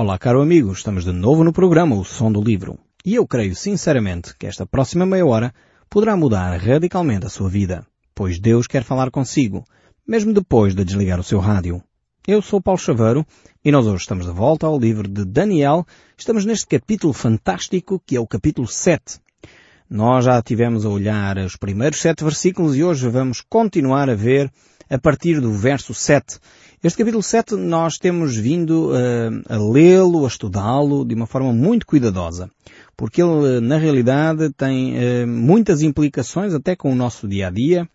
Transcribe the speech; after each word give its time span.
Olá, 0.00 0.16
caro 0.16 0.40
amigo, 0.40 0.70
estamos 0.70 1.04
de 1.04 1.10
novo 1.10 1.42
no 1.42 1.52
programa 1.52 1.96
O 1.96 2.04
Som 2.04 2.30
do 2.30 2.40
Livro. 2.40 2.78
E 3.04 3.16
eu 3.16 3.26
creio 3.26 3.56
sinceramente 3.56 4.32
que 4.38 4.46
esta 4.46 4.64
próxima 4.64 5.04
meia 5.04 5.26
hora 5.26 5.52
poderá 5.90 6.16
mudar 6.16 6.56
radicalmente 6.56 7.26
a 7.26 7.28
sua 7.28 7.48
vida, 7.48 7.84
pois 8.14 8.38
Deus 8.38 8.68
quer 8.68 8.84
falar 8.84 9.10
consigo, 9.10 9.64
mesmo 10.06 10.32
depois 10.32 10.72
de 10.72 10.84
desligar 10.84 11.18
o 11.18 11.24
seu 11.24 11.40
rádio. 11.40 11.82
Eu 12.28 12.40
sou 12.40 12.62
Paulo 12.62 12.78
Chaveiro 12.78 13.26
e 13.64 13.72
nós 13.72 13.88
hoje 13.88 14.02
estamos 14.02 14.24
de 14.24 14.30
volta 14.30 14.68
ao 14.68 14.78
livro 14.78 15.08
de 15.08 15.24
Daniel. 15.24 15.84
Estamos 16.16 16.44
neste 16.44 16.68
capítulo 16.68 17.12
fantástico 17.12 18.00
que 18.06 18.14
é 18.14 18.20
o 18.20 18.26
capítulo 18.28 18.68
7. 18.68 19.18
Nós 19.90 20.26
já 20.26 20.40
tivemos 20.40 20.86
a 20.86 20.90
olhar 20.90 21.38
os 21.38 21.56
primeiros 21.56 22.00
sete 22.00 22.22
versículos 22.22 22.76
e 22.76 22.84
hoje 22.84 23.08
vamos 23.08 23.40
continuar 23.40 24.08
a 24.08 24.14
ver 24.14 24.48
a 24.88 24.96
partir 24.96 25.40
do 25.40 25.50
verso 25.50 25.92
7. 25.92 26.38
Este 26.80 26.98
capítulo 26.98 27.24
7 27.24 27.56
nós 27.56 27.98
temos 27.98 28.36
vindo 28.36 28.92
uh, 28.92 29.42
a 29.48 29.56
lê-lo, 29.56 30.24
a 30.24 30.28
estudá-lo 30.28 31.04
de 31.04 31.12
uma 31.12 31.26
forma 31.26 31.52
muito 31.52 31.84
cuidadosa, 31.84 32.48
porque 32.96 33.20
ele 33.20 33.60
na 33.60 33.76
realidade 33.78 34.52
tem 34.52 34.94
uh, 34.94 35.26
muitas 35.26 35.82
implicações 35.82 36.54
até 36.54 36.76
com 36.76 36.92
o 36.92 36.94
nosso 36.94 37.26
dia 37.26 37.48
a 37.48 37.50
dia 37.50 37.88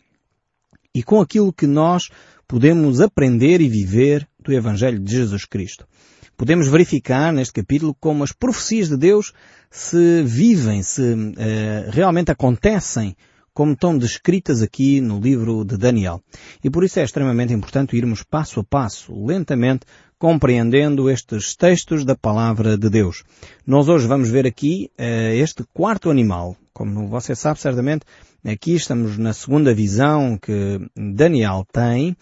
e 0.94 1.02
com 1.02 1.22
aquilo 1.22 1.53
que 1.53 1.66
nós 1.66 2.09
podemos 2.45 2.99
aprender 2.99 3.61
e 3.61 3.70
viver 3.70 4.27
do 4.38 4.52
Evangelho 4.52 5.00
de 5.00 5.13
Jesus 5.13 5.45
Cristo. 5.45 5.88
Podemos 6.36 6.67
verificar 6.67 7.31
neste 7.31 7.53
capítulo 7.53 7.95
como 8.02 8.22
as 8.22 8.34
profecias 8.34 8.89
de 8.89 8.97
Deus 8.97 9.31
se 9.72 10.23
vivem, 10.23 10.84
se 10.84 11.02
uh, 11.02 11.89
realmente 11.89 12.31
acontecem 12.31 13.16
como 13.53 13.73
estão 13.73 13.98
descritas 13.98 14.62
aqui 14.62 14.99
no 14.99 15.20
livro 15.20 15.63
de 15.63 15.77
Daniel. 15.77 16.21
E 16.63 16.70
por 16.70 16.84
isso 16.84 16.99
é 16.99 17.03
extremamente 17.03 17.53
importante 17.53 17.95
irmos 17.95 18.23
passo 18.23 18.59
a 18.59 18.63
passo, 18.63 19.13
lentamente, 19.25 19.85
compreendendo 20.17 21.09
estes 21.09 21.55
textos 21.55 22.03
da 22.05 22.16
palavra 22.16 22.77
de 22.77 22.89
Deus. 22.89 23.23
Nós 23.67 23.89
hoje 23.89 24.08
vamos 24.08 24.30
ver 24.30 24.47
aqui 24.47 24.89
uh, 24.97 25.34
este 25.35 25.63
quarto 25.73 26.09
animal. 26.09 26.55
Como 26.73 27.08
você 27.08 27.36
sabe 27.36 27.59
certamente, 27.59 28.05
aqui 28.44 28.73
estamos 28.73 29.17
na 29.17 29.33
segunda 29.33 29.73
visão 29.73 30.38
que 30.41 30.80
Daniel 30.95 31.67
tem, 31.72 32.16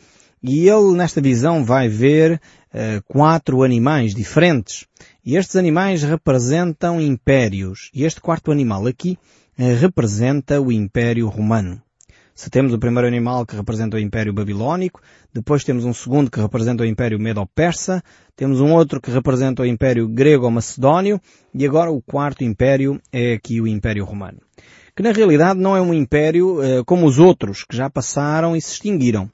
e 0.44 0.68
ele 0.68 0.94
nesta 0.94 1.22
visão 1.22 1.64
vai 1.64 1.88
ver 1.88 2.42
uh, 2.74 3.04
quatro 3.08 3.62
animais 3.62 4.14
diferentes. 4.16 4.88
E 5.24 5.38
estes 5.38 5.56
animais 5.56 6.02
representam 6.02 7.00
impérios. 7.00 7.92
E 7.94 8.04
este 8.04 8.20
quarto 8.20 8.52
animal 8.52 8.88
aqui 8.88 9.18
representa 9.70 10.60
o 10.60 10.72
Império 10.72 11.28
Romano. 11.28 11.82
Se 12.34 12.50
temos 12.50 12.74
o 12.74 12.80
primeiro 12.80 13.08
animal 13.08 13.46
que 13.46 13.56
representa 13.56 13.98
o 13.98 14.00
Império 14.00 14.34
Babilónico, 14.34 15.02
depois 15.32 15.64
temos 15.64 15.86
um 15.86 15.94
segundo 15.94 16.32
que 16.32 16.40
representa 16.40 16.84
o 16.84 16.86
Império 16.86 17.20
Medo-Persa, 17.20 18.02
temos 18.36 18.60
um 18.60 18.74
outro 18.74 19.00
que 19.00 19.12
representa 19.12 19.62
o 19.62 19.66
Império 19.66 20.08
Grego-Macedónio 20.08 21.22
e 21.54 21.66
agora 21.66 21.92
o 21.92 22.02
quarto 22.02 22.44
Império 22.44 23.00
é 23.12 23.34
aqui 23.34 23.62
o 23.62 23.68
Império 23.68 24.06
Romano. 24.06 24.40
Que 24.96 25.04
na 25.04 25.12
realidade 25.12 25.60
não 25.60 25.78
é 25.78 25.82
um 25.82 25.94
império 25.94 26.60
uh, 26.60 26.84
como 26.84 27.06
os 27.06 27.20
outros 27.20 27.64
que 27.64 27.78
já 27.78 27.90
passaram 27.90 28.56
e 28.56 28.62
se 28.62 28.74
extinguiram. 28.74 29.30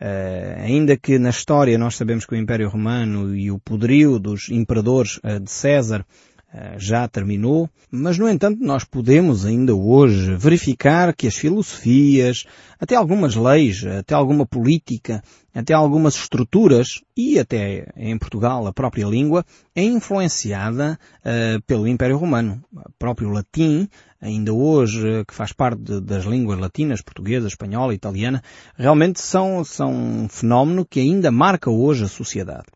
Uh, 0.00 0.60
ainda 0.60 0.96
que 0.96 1.18
na 1.18 1.30
história 1.30 1.78
nós 1.78 1.94
sabemos 1.94 2.26
que 2.26 2.34
o 2.34 2.36
Império 2.36 2.68
Romano 2.68 3.34
e 3.34 3.50
o 3.50 3.58
poderio 3.58 4.18
dos 4.18 4.50
imperadores 4.50 5.18
uh, 5.18 5.38
de 5.38 5.50
César 5.50 6.00
eh, 6.00 6.33
já 6.76 7.08
terminou, 7.08 7.68
mas 7.90 8.18
no 8.18 8.28
entanto 8.28 8.62
nós 8.62 8.84
podemos 8.84 9.44
ainda 9.44 9.74
hoje 9.74 10.36
verificar 10.36 11.14
que 11.14 11.26
as 11.26 11.34
filosofias, 11.34 12.44
até 12.78 12.94
algumas 12.94 13.34
leis, 13.34 13.84
até 13.84 14.14
alguma 14.14 14.46
política, 14.46 15.22
até 15.54 15.72
algumas 15.72 16.16
estruturas 16.16 17.00
e 17.16 17.38
até 17.38 17.92
em 17.96 18.18
Portugal 18.18 18.66
a 18.66 18.72
própria 18.72 19.06
língua 19.06 19.44
é 19.74 19.82
influenciada 19.82 20.98
uh, 21.20 21.62
pelo 21.62 21.86
Império 21.86 22.16
Romano. 22.16 22.62
O 22.72 22.90
próprio 22.98 23.30
latim, 23.30 23.88
ainda 24.20 24.52
hoje, 24.52 25.24
que 25.26 25.34
faz 25.34 25.52
parte 25.52 25.80
de, 25.80 26.00
das 26.00 26.24
línguas 26.24 26.58
latinas, 26.58 27.02
portuguesa, 27.02 27.46
espanhola, 27.46 27.94
italiana, 27.94 28.42
realmente 28.76 29.20
são, 29.20 29.64
são 29.64 29.92
um 29.92 30.28
fenómeno 30.28 30.84
que 30.84 31.00
ainda 31.00 31.30
marca 31.30 31.70
hoje 31.70 32.04
a 32.04 32.08
sociedade. 32.08 32.66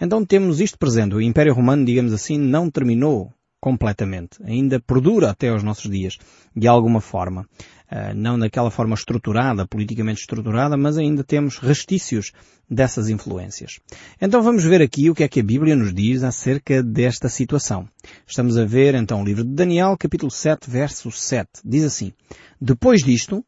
Então 0.00 0.24
temos 0.24 0.60
isto 0.60 0.78
presente. 0.78 1.14
O 1.14 1.20
Império 1.20 1.54
Romano, 1.54 1.84
digamos 1.84 2.12
assim, 2.12 2.38
não 2.38 2.70
terminou 2.70 3.32
completamente. 3.64 4.36
Ainda 4.44 4.78
perdura 4.78 5.30
até 5.30 5.48
aos 5.48 5.62
nossos 5.62 5.90
dias, 5.90 6.18
de 6.54 6.68
alguma 6.68 7.00
forma. 7.00 7.48
Uh, 7.90 8.14
não 8.14 8.38
daquela 8.38 8.70
forma 8.70 8.94
estruturada, 8.94 9.66
politicamente 9.66 10.20
estruturada, 10.20 10.76
mas 10.76 10.98
ainda 10.98 11.24
temos 11.24 11.56
restícios 11.56 12.32
dessas 12.68 13.08
influências. 13.08 13.80
Então 14.20 14.42
vamos 14.42 14.64
ver 14.64 14.82
aqui 14.82 15.08
o 15.08 15.14
que 15.14 15.22
é 15.24 15.28
que 15.28 15.40
a 15.40 15.44
Bíblia 15.44 15.74
nos 15.74 15.94
diz 15.94 16.22
acerca 16.22 16.82
desta 16.82 17.28
situação. 17.30 17.88
Estamos 18.26 18.58
a 18.58 18.66
ver 18.66 18.94
então 18.94 19.22
o 19.22 19.24
livro 19.24 19.44
de 19.44 19.54
Daniel, 19.54 19.96
capítulo 19.98 20.30
7, 20.30 20.68
verso 20.68 21.10
7. 21.10 21.48
Diz 21.64 21.84
assim, 21.84 22.12
Depois 22.60 23.02
disto, 23.02 23.42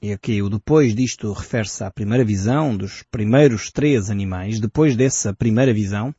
e 0.00 0.12
aqui 0.12 0.40
o 0.40 0.48
depois 0.48 0.94
disto 0.94 1.32
refere-se 1.32 1.82
à 1.82 1.90
primeira 1.90 2.24
visão 2.24 2.76
dos 2.76 3.02
primeiros 3.10 3.70
três 3.70 4.10
animais. 4.10 4.60
Depois 4.60 4.94
dessa 4.94 5.34
primeira 5.34 5.74
visão, 5.74 6.14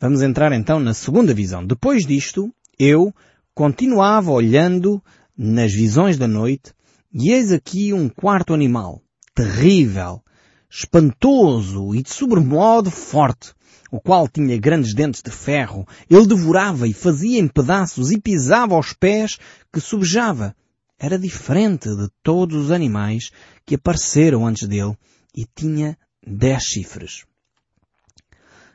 vamos 0.00 0.20
entrar 0.20 0.52
então 0.52 0.80
na 0.80 0.92
segunda 0.92 1.32
visão. 1.32 1.64
Depois 1.64 2.04
disto, 2.04 2.52
eu 2.78 3.14
continuava 3.54 4.32
olhando 4.32 5.02
nas 5.36 5.72
visões 5.72 6.18
da 6.18 6.26
noite 6.26 6.72
e 7.12 7.30
eis 7.30 7.52
aqui 7.52 7.92
um 7.92 8.08
quarto 8.08 8.52
animal, 8.52 9.00
terrível, 9.34 10.20
espantoso 10.68 11.94
e 11.94 12.02
de 12.02 12.10
sobremodo 12.10 12.90
forte, 12.90 13.52
o 13.92 14.00
qual 14.00 14.28
tinha 14.28 14.58
grandes 14.58 14.92
dentes 14.92 15.22
de 15.22 15.30
ferro. 15.30 15.86
Ele 16.08 16.26
devorava 16.26 16.88
e 16.88 16.92
fazia 16.92 17.38
em 17.38 17.46
pedaços 17.46 18.10
e 18.10 18.20
pisava 18.20 18.74
aos 18.74 18.92
pés 18.92 19.38
que 19.72 19.80
subjava 19.80 20.54
era 21.00 21.18
diferente 21.18 21.88
de 21.96 22.08
todos 22.22 22.66
os 22.66 22.70
animais 22.70 23.30
que 23.64 23.74
apareceram 23.74 24.46
antes 24.46 24.68
dele 24.68 24.96
e 25.34 25.46
tinha 25.46 25.96
dez 26.24 26.62
chifres. 26.62 27.24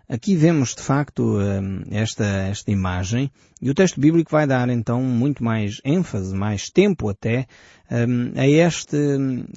Aqui 0.07 0.35
vemos 0.35 0.75
de 0.75 0.83
facto 0.83 1.39
hum, 1.39 1.81
esta, 1.89 2.23
esta 2.23 2.71
imagem 2.71 3.31
e 3.59 3.71
o 3.71 3.73
texto 3.73 3.99
bíblico 3.99 4.29
vai 4.29 4.45
dar 4.45 4.69
então 4.69 5.01
muito 5.01 5.43
mais 5.43 5.81
ênfase, 5.83 6.35
mais 6.35 6.69
tempo 6.69 7.09
até 7.09 7.47
hum, 7.91 8.31
a 8.35 8.47
este, 8.47 8.97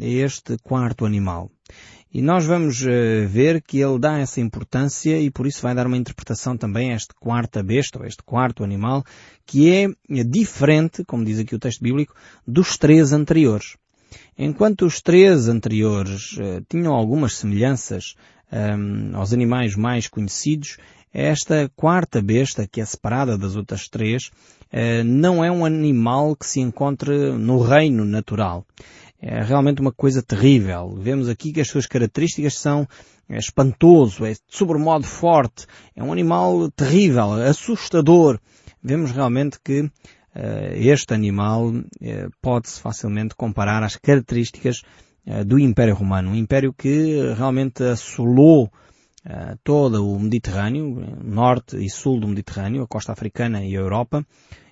a 0.00 0.06
este 0.06 0.56
quarto 0.62 1.04
animal. 1.04 1.50
E 2.12 2.22
nós 2.22 2.46
vamos 2.46 2.80
uh, 2.80 3.28
ver 3.28 3.60
que 3.60 3.78
ele 3.78 3.98
dá 3.98 4.18
essa 4.18 4.40
importância 4.40 5.20
e 5.20 5.30
por 5.30 5.46
isso 5.46 5.60
vai 5.60 5.74
dar 5.74 5.86
uma 5.86 5.96
interpretação 5.98 6.56
também 6.56 6.92
a 6.92 6.96
este 6.96 7.12
quarta 7.20 7.62
besta, 7.62 7.98
ou 7.98 8.06
este 8.06 8.22
quarto 8.22 8.64
animal, 8.64 9.04
que 9.44 9.70
é 9.70 9.86
diferente, 10.24 11.04
como 11.04 11.22
diz 11.22 11.38
aqui 11.38 11.54
o 11.54 11.58
texto 11.58 11.82
bíblico, 11.82 12.14
dos 12.46 12.78
três 12.78 13.12
anteriores. 13.12 13.76
Enquanto 14.38 14.86
os 14.86 15.02
três 15.02 15.48
anteriores 15.48 16.32
uh, 16.38 16.64
tinham 16.66 16.94
algumas 16.94 17.36
semelhanças 17.36 18.14
um, 18.52 19.16
aos 19.16 19.32
animais 19.32 19.74
mais 19.74 20.08
conhecidos, 20.08 20.76
esta 21.12 21.70
quarta 21.74 22.20
besta, 22.20 22.66
que 22.66 22.80
é 22.80 22.84
separada 22.84 23.36
das 23.36 23.56
outras 23.56 23.88
três, 23.88 24.26
uh, 24.72 25.04
não 25.04 25.44
é 25.44 25.50
um 25.50 25.64
animal 25.64 26.36
que 26.36 26.46
se 26.46 26.60
encontre 26.60 27.32
no 27.32 27.60
reino 27.60 28.04
natural 28.04 28.66
é 29.20 29.42
realmente 29.42 29.80
uma 29.80 29.92
coisa 29.92 30.22
terrível. 30.22 30.96
Vemos 30.96 31.28
aqui 31.28 31.52
que 31.52 31.60
as 31.60 31.68
suas 31.68 31.86
características 31.86 32.54
são 32.54 32.86
é 33.28 33.36
espantoso, 33.36 34.24
é 34.24 34.34
sobremodo 34.48 35.04
forte, 35.04 35.66
é 35.94 36.02
um 36.02 36.12
animal 36.12 36.70
terrível, 36.70 37.32
assustador. 37.32 38.38
Vemos 38.82 39.10
realmente 39.10 39.58
que 39.62 39.82
uh, 39.82 39.90
este 40.74 41.12
animal 41.12 41.68
uh, 41.68 41.84
pode-se 42.40 42.80
facilmente 42.80 43.34
comparar 43.34 43.82
às 43.82 43.96
características 43.96 44.82
do 45.46 45.58
Império 45.58 45.94
Romano, 45.94 46.30
um 46.30 46.34
império 46.34 46.72
que 46.72 47.34
realmente 47.36 47.82
assolou 47.82 48.70
todo 49.62 50.08
o 50.08 50.18
Mediterrâneo, 50.18 51.18
norte 51.22 51.76
e 51.76 51.90
sul 51.90 52.18
do 52.18 52.28
Mediterrâneo, 52.28 52.82
a 52.82 52.86
costa 52.86 53.12
africana 53.12 53.62
e 53.62 53.76
a 53.76 53.80
Europa, 53.80 54.24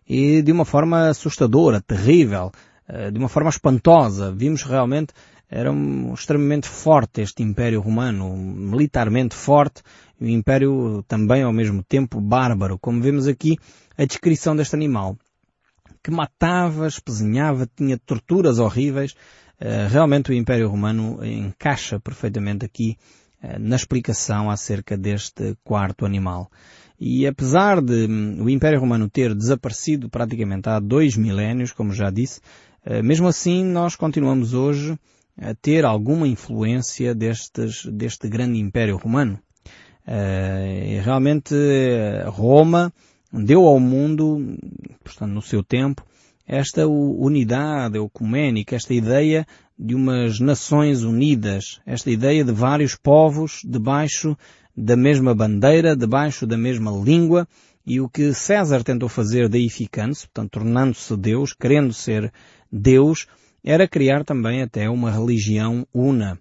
e 0.08 0.40
de 0.40 0.52
uma 0.52 0.64
forma 0.64 1.08
assustadora, 1.08 1.80
terrível, 1.80 2.50
eh, 2.88 3.10
de 3.10 3.18
uma 3.18 3.28
forma 3.28 3.50
espantosa. 3.50 4.32
Vimos 4.32 4.62
realmente 4.62 5.12
era 5.48 5.70
um, 5.70 6.12
extremamente 6.12 6.68
forte 6.68 7.20
este 7.20 7.42
Império 7.42 7.80
Romano, 7.80 8.36
militarmente 8.36 9.34
forte, 9.34 9.82
e 10.20 10.26
um 10.26 10.28
Império 10.28 11.04
também 11.06 11.42
ao 11.42 11.52
mesmo 11.52 11.82
tempo 11.82 12.20
bárbaro, 12.20 12.78
como 12.78 13.00
vemos 13.00 13.28
aqui 13.28 13.56
a 13.96 14.04
descrição 14.04 14.56
deste 14.56 14.74
animal, 14.74 15.16
que 16.02 16.10
matava, 16.10 16.86
espezinhava, 16.86 17.68
tinha 17.76 17.98
torturas 17.98 18.58
horríveis. 18.58 19.14
Uh, 19.60 19.88
realmente 19.88 20.30
o 20.30 20.34
Império 20.34 20.68
Romano 20.68 21.24
encaixa 21.24 21.98
perfeitamente 21.98 22.64
aqui 22.64 22.98
uh, 23.42 23.58
na 23.58 23.76
explicação 23.76 24.50
acerca 24.50 24.96
deste 24.96 25.56
quarto 25.64 26.04
animal. 26.04 26.50
E 27.00 27.26
apesar 27.26 27.80
de 27.80 28.06
um, 28.06 28.44
o 28.44 28.50
Império 28.50 28.78
Romano 28.78 29.08
ter 29.08 29.34
desaparecido 29.34 30.10
praticamente 30.10 30.68
há 30.68 30.78
dois 30.78 31.16
milénios, 31.16 31.72
como 31.72 31.92
já 31.92 32.10
disse, 32.10 32.40
eh, 32.86 33.02
mesmo 33.02 33.28
assim, 33.28 33.62
nós 33.64 33.96
continuamos 33.96 34.54
hoje 34.54 34.98
a 35.38 35.54
ter 35.54 35.84
alguma 35.84 36.26
influência 36.26 37.14
destes, 37.14 37.84
deste 37.84 38.28
grande 38.30 38.58
Império 38.58 38.96
Romano. 38.96 39.38
Realmente 41.04 41.54
Roma 42.28 42.90
deu 43.30 43.66
ao 43.66 43.78
mundo, 43.78 44.56
portanto 45.04 45.32
no 45.32 45.42
seu 45.42 45.62
tempo, 45.62 46.02
esta 46.46 46.86
unidade 46.86 47.98
ecuménica, 47.98 48.76
esta 48.76 48.94
ideia 48.94 49.46
de 49.78 49.94
umas 49.94 50.38
nações 50.38 51.02
unidas, 51.02 51.80
esta 51.84 52.10
ideia 52.10 52.44
de 52.44 52.52
vários 52.52 52.94
povos 52.94 53.60
debaixo 53.64 54.36
da 54.76 54.96
mesma 54.96 55.34
bandeira, 55.34 55.96
debaixo 55.96 56.46
da 56.46 56.56
mesma 56.56 56.90
língua, 56.90 57.48
e 57.86 58.00
o 58.00 58.08
que 58.08 58.32
César 58.34 58.82
tentou 58.82 59.08
fazer 59.08 59.48
deificando-se, 59.48 60.26
portanto 60.26 60.50
tornando-se 60.52 61.16
Deus, 61.16 61.52
querendo 61.52 61.92
ser 61.92 62.32
Deus, 62.70 63.26
era 63.64 63.88
criar 63.88 64.24
também 64.24 64.62
até 64.62 64.88
uma 64.88 65.10
religião 65.10 65.86
una. 65.92 66.38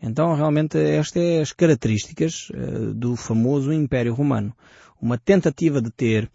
Então 0.00 0.34
realmente 0.34 0.78
estas 0.78 1.12
são 1.12 1.40
as 1.40 1.52
características 1.52 2.50
uh, 2.50 2.92
do 2.92 3.14
famoso 3.16 3.72
Império 3.72 4.14
Romano. 4.14 4.54
Uma 5.00 5.16
tentativa 5.16 5.80
de 5.80 5.90
ter 5.90 6.30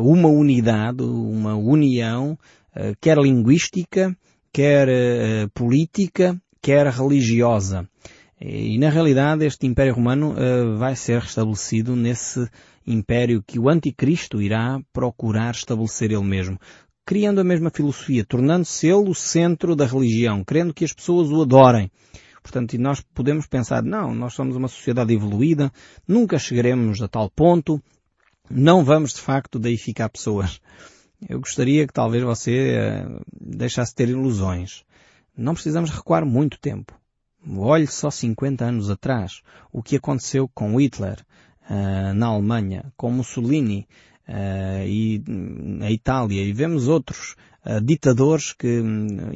uma 0.00 0.28
unidade, 0.28 1.02
uma 1.02 1.54
união, 1.54 2.38
uh, 2.76 2.96
quer 3.00 3.18
linguística, 3.18 4.16
quer 4.52 4.88
política, 5.54 6.40
quer 6.60 6.86
religiosa. 6.88 7.88
E 8.40 8.78
na 8.78 8.88
realidade 8.88 9.44
este 9.44 9.66
Império 9.66 9.94
Romano 9.94 10.34
vai 10.76 10.96
ser 10.96 11.20
restabelecido 11.20 11.94
nesse 11.94 12.48
império 12.86 13.44
que 13.46 13.58
o 13.58 13.68
anticristo 13.68 14.40
irá 14.40 14.80
procurar 14.92 15.52
estabelecer 15.54 16.10
ele 16.10 16.24
mesmo, 16.24 16.58
criando 17.06 17.40
a 17.40 17.44
mesma 17.44 17.70
filosofia, 17.70 18.24
tornando-se 18.24 18.86
ele 18.86 19.08
o 19.08 19.14
centro 19.14 19.76
da 19.76 19.86
religião, 19.86 20.42
querendo 20.42 20.74
que 20.74 20.84
as 20.84 20.92
pessoas 20.92 21.30
o 21.30 21.42
adorem. 21.42 21.90
Portanto, 22.42 22.76
nós 22.78 23.02
podemos 23.14 23.46
pensar, 23.46 23.82
não, 23.82 24.14
nós 24.14 24.32
somos 24.32 24.56
uma 24.56 24.68
sociedade 24.68 25.12
evoluída, 25.12 25.70
nunca 26.08 26.38
chegaremos 26.38 27.02
a 27.02 27.08
tal 27.08 27.30
ponto, 27.30 27.80
não 28.50 28.84
vamos 28.84 29.12
de 29.12 29.20
facto 29.20 29.58
deificar 29.58 30.10
pessoas. 30.10 30.60
Eu 31.28 31.38
gostaria 31.38 31.86
que 31.86 31.92
talvez 31.92 32.22
você 32.22 32.78
uh, 33.06 33.20
deixasse 33.40 33.94
ter 33.94 34.08
ilusões. 34.08 34.84
Não 35.36 35.54
precisamos 35.54 35.90
recuar 35.90 36.24
muito 36.24 36.58
tempo. 36.58 36.98
Olhe 37.56 37.86
só 37.86 38.10
50 38.10 38.64
anos 38.64 38.90
atrás 38.90 39.42
o 39.72 39.82
que 39.82 39.96
aconteceu 39.96 40.48
com 40.52 40.80
Hitler, 40.80 41.18
uh, 41.70 42.14
na 42.14 42.26
Alemanha, 42.26 42.92
com 42.96 43.10
Mussolini 43.10 43.86
uh, 44.28 44.86
e 44.86 45.22
na 45.26 45.90
Itália, 45.90 46.42
e 46.42 46.52
vemos 46.52 46.88
outros 46.88 47.36
ditadores 47.84 48.54
que 48.54 48.80
um, 48.80 49.30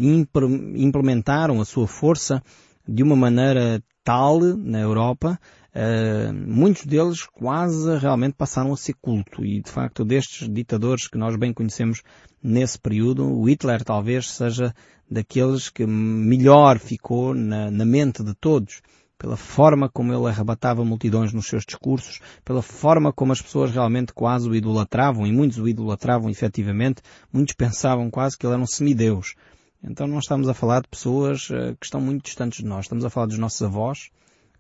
implementaram 0.74 1.60
a 1.60 1.64
sua 1.66 1.86
força 1.86 2.42
de 2.88 3.02
uma 3.02 3.14
maneira 3.14 3.82
tal 4.02 4.40
na 4.40 4.80
Europa, 4.80 5.38
Uh, 5.74 6.32
muitos 6.32 6.86
deles 6.86 7.26
quase 7.26 7.98
realmente 7.98 8.34
passaram 8.34 8.72
a 8.72 8.76
ser 8.76 8.94
culto 8.94 9.44
e 9.44 9.60
de 9.60 9.68
facto 9.68 10.04
destes 10.04 10.48
ditadores 10.48 11.08
que 11.08 11.18
nós 11.18 11.34
bem 11.34 11.52
conhecemos 11.52 12.00
nesse 12.40 12.78
período, 12.78 13.26
o 13.26 13.48
Hitler 13.48 13.82
talvez 13.82 14.30
seja 14.30 14.72
daqueles 15.10 15.68
que 15.68 15.84
melhor 15.84 16.78
ficou 16.78 17.34
na, 17.34 17.72
na 17.72 17.84
mente 17.84 18.22
de 18.22 18.34
todos 18.34 18.82
pela 19.18 19.36
forma 19.36 19.88
como 19.88 20.12
ele 20.12 20.28
arrebatava 20.28 20.84
multidões 20.84 21.32
nos 21.32 21.46
seus 21.46 21.64
discursos, 21.64 22.20
pela 22.44 22.62
forma 22.62 23.12
como 23.12 23.32
as 23.32 23.40
pessoas 23.40 23.70
realmente 23.70 24.12
quase 24.12 24.48
o 24.48 24.54
idolatravam, 24.54 25.26
e 25.26 25.32
muitos 25.32 25.58
o 25.58 25.66
idolatravam 25.66 26.28
efetivamente, 26.30 27.00
muitos 27.32 27.54
pensavam 27.54 28.10
quase 28.10 28.36
que 28.36 28.46
ele 28.46 28.52
era 28.54 28.62
um 28.62 28.66
semideus. 28.66 29.34
Então 29.82 30.06
não 30.06 30.18
estamos 30.18 30.48
a 30.48 30.54
falar 30.54 30.82
de 30.82 30.88
pessoas 30.88 31.48
uh, 31.50 31.76
que 31.80 31.86
estão 31.86 32.00
muito 32.00 32.24
distantes 32.24 32.62
de 32.62 32.68
nós, 32.68 32.84
estamos 32.84 33.04
a 33.04 33.10
falar 33.10 33.26
dos 33.26 33.38
nossos 33.38 33.62
avós, 33.62 34.10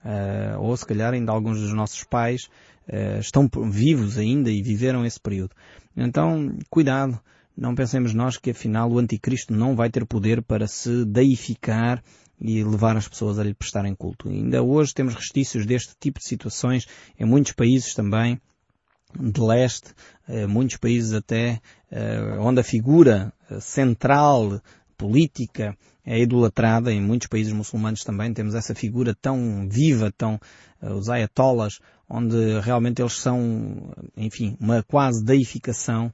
uh, 0.04 0.60
ou 0.60 0.76
se 0.76 0.86
calhar 0.86 1.12
ainda 1.14 1.32
alguns 1.32 1.60
dos 1.60 1.72
nossos 1.72 2.04
pais 2.04 2.48
uh, 2.88 3.18
estão 3.18 3.48
vivos 3.70 4.18
ainda 4.18 4.50
e 4.50 4.62
viveram 4.62 5.04
esse 5.04 5.20
período. 5.20 5.54
Então, 5.96 6.56
cuidado, 6.70 7.18
não 7.56 7.74
pensemos 7.74 8.12
nós 8.12 8.36
que 8.36 8.50
afinal 8.50 8.90
o 8.90 8.98
anticristo 8.98 9.54
não 9.54 9.76
vai 9.76 9.88
ter 9.88 10.04
poder 10.04 10.42
para 10.42 10.66
se 10.66 11.04
deificar 11.04 12.02
e 12.40 12.62
levar 12.64 12.96
as 12.96 13.08
pessoas 13.08 13.38
a 13.38 13.44
lhe 13.44 13.54
prestarem 13.54 13.94
culto. 13.94 14.28
E 14.28 14.34
ainda 14.34 14.62
hoje 14.62 14.92
temos 14.92 15.14
restícios 15.14 15.64
deste 15.64 15.94
tipo 15.98 16.18
de 16.18 16.26
situações 16.26 16.86
em 17.18 17.24
muitos 17.24 17.52
países 17.52 17.94
também 17.94 18.40
de 19.18 19.40
leste, 19.40 19.94
eh, 20.28 20.46
muitos 20.46 20.76
países 20.76 21.12
até 21.12 21.60
eh, 21.90 22.36
onde 22.40 22.60
a 22.60 22.64
figura 22.64 23.32
eh, 23.48 23.60
central 23.60 24.60
política 24.96 25.76
é 26.04 26.20
idolatrada, 26.20 26.92
em 26.92 27.00
muitos 27.00 27.28
países 27.28 27.52
muçulmanos 27.52 28.04
também 28.04 28.32
temos 28.32 28.54
essa 28.54 28.74
figura 28.74 29.14
tão 29.14 29.68
viva, 29.68 30.12
tão 30.16 30.38
os 30.80 31.08
ayatollahs, 31.08 31.78
onde 32.08 32.60
realmente 32.60 33.00
eles 33.00 33.14
são, 33.14 33.94
enfim, 34.16 34.56
uma 34.60 34.82
quase 34.82 35.24
deificação 35.24 36.12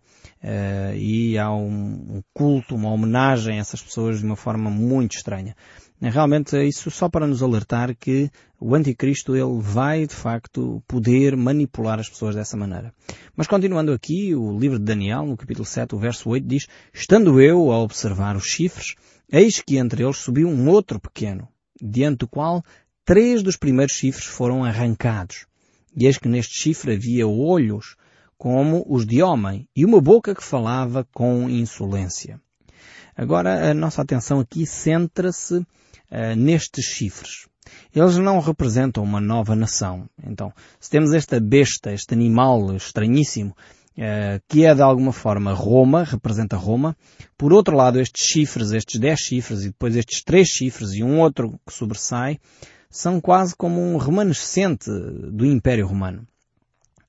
e 0.95 1.37
há 1.37 1.53
um, 1.53 2.17
um 2.17 2.23
culto, 2.33 2.77
uma 2.77 2.91
homenagem 2.91 3.57
a 3.57 3.61
essas 3.61 3.83
pessoas 3.83 4.21
de 4.21 4.25
uma 4.25 4.37
forma 4.37 4.71
muito 4.71 5.17
estranha. 5.17 5.57
Realmente 6.01 6.57
isso 6.67 6.91
só 6.91 7.11
para 7.11 7.27
nos 7.27 7.43
alertar 7.43 7.95
que 7.95 8.31
o 8.59 8.75
anticristo 8.75 9.37
ele 9.37 9.61
vai 9.61 10.07
de 10.07 10.15
facto 10.15 10.83
poder 10.89 11.37
manipular 11.37 12.01
as 12.01 12.09
pessoas 12.09 12.35
dessa 12.35 12.57
maneira. 12.57 12.95
Mas 13.37 13.47
continuando 13.47 13.93
aqui, 13.93 14.35
o 14.35 14.59
livro 14.59 14.79
de 14.79 14.85
Daniel, 14.85 15.27
no 15.27 15.37
capítulo 15.37 15.67
7, 15.67 15.95
o 15.95 15.99
verso 15.99 16.31
8 16.31 16.47
diz, 16.47 16.67
Estando 16.95 17.39
eu 17.39 17.71
a 17.71 17.79
observar 17.79 18.35
os 18.35 18.45
chifres, 18.45 18.95
eis 19.33 19.61
que 19.61 19.77
entre 19.77 20.03
eles 20.03 20.19
subiu 20.19 20.49
um 20.49 20.69
outro 20.69 21.01
pequeno, 21.01 21.49
diante 21.81 22.19
do 22.19 22.29
qual 22.29 22.63
três 23.05 23.43
dos 23.43 23.57
primeiros 23.57 23.95
chifres 23.95 24.27
foram 24.27 24.65
arrancados. 24.65 25.47
E 25.97 26.07
eis 26.07 26.19
que 26.19 26.29
neste 26.29 26.55
chifre 26.55 26.95
havia 26.95 27.27
olhos 27.27 27.97
como 28.39 28.85
os 28.89 29.05
de 29.05 29.23
homem 29.23 29.69
e 29.77 29.85
uma 29.85 30.01
boca 30.01 30.35
que 30.35 30.43
falava 30.43 31.07
com 31.13 31.49
insolência. 31.49 32.41
Agora 33.17 33.71
a 33.71 33.75
nossa 33.75 34.01
atenção 34.01 34.41
aqui 34.41 34.65
centra-se 34.67 35.57
uh, 35.57 36.37
nestes 36.37 36.87
chifres. 36.87 37.47
Eles 37.95 38.17
não 38.17 38.41
representam 38.41 39.05
uma 39.05 39.21
nova 39.21 39.55
nação. 39.55 40.09
Então, 40.25 40.53
se 40.79 40.89
temos 40.89 41.13
esta 41.13 41.39
besta, 41.39 41.93
este 41.93 42.15
animal 42.15 42.75
estranhíssimo, 42.75 43.55
que 44.49 44.65
é 44.65 44.75
de 44.75 44.81
alguma 44.81 45.13
forma 45.13 45.53
Roma, 45.53 46.05
representa 46.05 46.57
Roma, 46.57 46.97
por 47.37 47.53
outro 47.53 47.77
lado 47.77 48.01
estes 48.01 48.25
chifres, 48.25 48.73
estes 48.73 48.99
dez 48.99 49.21
chifres 49.21 49.63
e 49.63 49.67
depois 49.69 49.95
estes 49.95 50.23
três 50.23 50.49
chifres 50.49 50.93
e 50.93 51.03
um 51.03 51.21
outro 51.21 51.61
que 51.67 51.73
sobressai, 51.73 52.39
são 52.89 53.21
quase 53.21 53.55
como 53.55 53.81
um 53.81 53.97
remanescente 53.99 54.91
do 54.91 55.45
Império 55.45 55.87
Romano. 55.87 56.27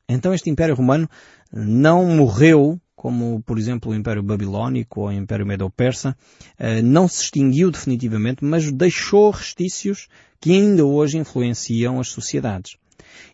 Então 0.07 0.33
este 0.33 0.49
Império 0.49 0.75
Romano 0.75 1.09
não 1.51 2.05
morreu 2.05 2.79
como 3.01 3.41
por 3.41 3.57
exemplo 3.57 3.91
o 3.91 3.95
Império 3.95 4.21
Babilónico 4.21 5.01
ou 5.01 5.07
o 5.07 5.12
Império 5.12 5.43
Medo-Persa, 5.43 6.15
eh, 6.60 6.83
não 6.83 7.07
se 7.07 7.24
extinguiu 7.24 7.71
definitivamente, 7.71 8.45
mas 8.45 8.71
deixou 8.71 9.31
restícios 9.31 10.07
que 10.39 10.51
ainda 10.51 10.86
hoje 10.86 11.17
influenciam 11.17 12.00
as 12.00 12.10
sociedades. 12.10 12.77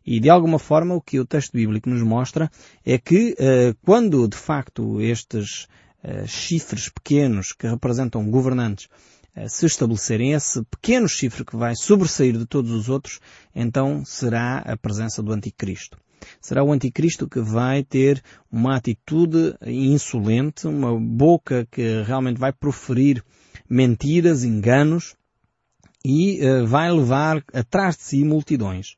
E 0.05 0.19
de 0.19 0.29
alguma 0.29 0.59
forma 0.59 0.95
o 0.95 1.01
que 1.01 1.19
o 1.19 1.25
texto 1.25 1.53
bíblico 1.53 1.89
nos 1.89 2.01
mostra 2.01 2.49
é 2.85 2.97
que 2.97 3.35
eh, 3.37 3.73
quando 3.83 4.27
de 4.27 4.37
facto 4.37 5.01
estes 5.01 5.67
eh, 6.03 6.25
chifres 6.27 6.89
pequenos 6.89 7.51
que 7.51 7.67
representam 7.67 8.29
governantes 8.29 8.87
se 9.49 9.67
estabelecerem 9.67 10.33
esse 10.33 10.63
pequeno 10.63 11.07
chifre 11.07 11.45
que 11.45 11.55
vai 11.55 11.75
sobressair 11.75 12.35
de 12.35 12.47
todos 12.47 12.71
os 12.71 12.89
outros, 12.89 13.19
então 13.53 14.03
será 14.03 14.57
a 14.59 14.75
presença 14.75 15.21
do 15.21 15.31
anticristo. 15.31 15.95
Será 16.41 16.63
o 16.63 16.71
anticristo 16.71 17.27
que 17.27 17.39
vai 17.39 17.83
ter 17.83 18.23
uma 18.51 18.75
atitude 18.75 19.55
insolente, 19.65 20.67
uma 20.67 20.99
boca 20.99 21.67
que 21.69 22.01
realmente 22.03 22.39
vai 22.39 22.51
proferir 22.51 23.23
mentiras, 23.69 24.43
enganos 24.43 25.15
e 26.03 26.39
uh, 26.45 26.65
vai 26.65 26.91
levar 26.91 27.43
atrás 27.53 27.97
de 27.97 28.03
si 28.03 28.23
multidões. 28.23 28.95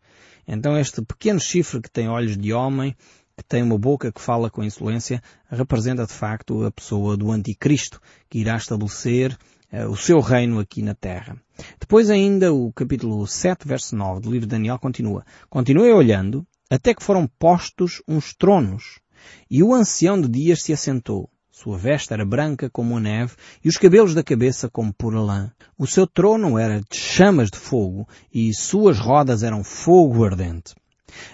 Então 0.52 0.76
este 0.76 1.04
pequeno 1.04 1.40
chifre 1.40 1.80
que 1.80 1.92
tem 1.92 2.10
olhos 2.10 2.36
de 2.36 2.52
homem, 2.52 2.96
que 3.38 3.44
tem 3.44 3.62
uma 3.62 3.78
boca 3.78 4.12
que 4.12 4.20
fala 4.20 4.50
com 4.50 4.64
insolência, 4.64 5.22
representa 5.48 6.08
de 6.08 6.12
facto 6.12 6.66
a 6.66 6.72
pessoa 6.72 7.16
do 7.16 7.32
anticristo, 7.32 8.02
que 8.28 8.40
irá 8.40 8.58
estabelecer 8.58 9.38
uh, 9.72 9.88
o 9.88 9.96
seu 9.96 10.20
reino 10.20 10.60
aqui 10.60 10.82
na 10.82 10.96
terra. 10.96 11.38
Depois 11.80 12.10
ainda 12.10 12.52
o 12.52 12.74
capítulo 12.74 13.28
7, 13.28 13.68
verso 13.68 13.96
9 13.96 14.22
do 14.22 14.32
livro 14.32 14.48
de 14.48 14.52
Daniel 14.52 14.80
continua. 14.80 15.24
Continuei 15.52 15.94
olhando 15.94 16.44
até 16.68 16.96
que 16.96 17.04
foram 17.04 17.28
postos 17.28 18.02
uns 18.08 18.34
tronos, 18.34 19.00
e 19.52 19.62
o 19.62 19.72
ancião 19.72 20.20
de 20.20 20.28
dias 20.28 20.64
se 20.64 20.74
assentou. 20.74 21.30
Sua 21.62 21.78
veste 21.78 22.14
era 22.14 22.24
branca 22.24 22.70
como 22.70 22.96
a 22.96 23.02
neve 23.02 23.34
e 23.62 23.68
os 23.68 23.76
cabelos 23.76 24.14
da 24.14 24.24
cabeça 24.24 24.70
como 24.70 24.94
pura 24.94 25.20
lã. 25.20 25.52
O 25.78 25.86
seu 25.86 26.08
trono 26.08 26.58
era 26.58 26.80
de 26.80 26.98
chamas 26.98 27.52
de 27.52 27.58
fogo 27.58 28.08
e 28.34 28.54
suas 28.54 28.98
rodas 28.98 29.44
eram 29.44 29.62
fogo 29.62 30.24
ardente. 30.24 30.74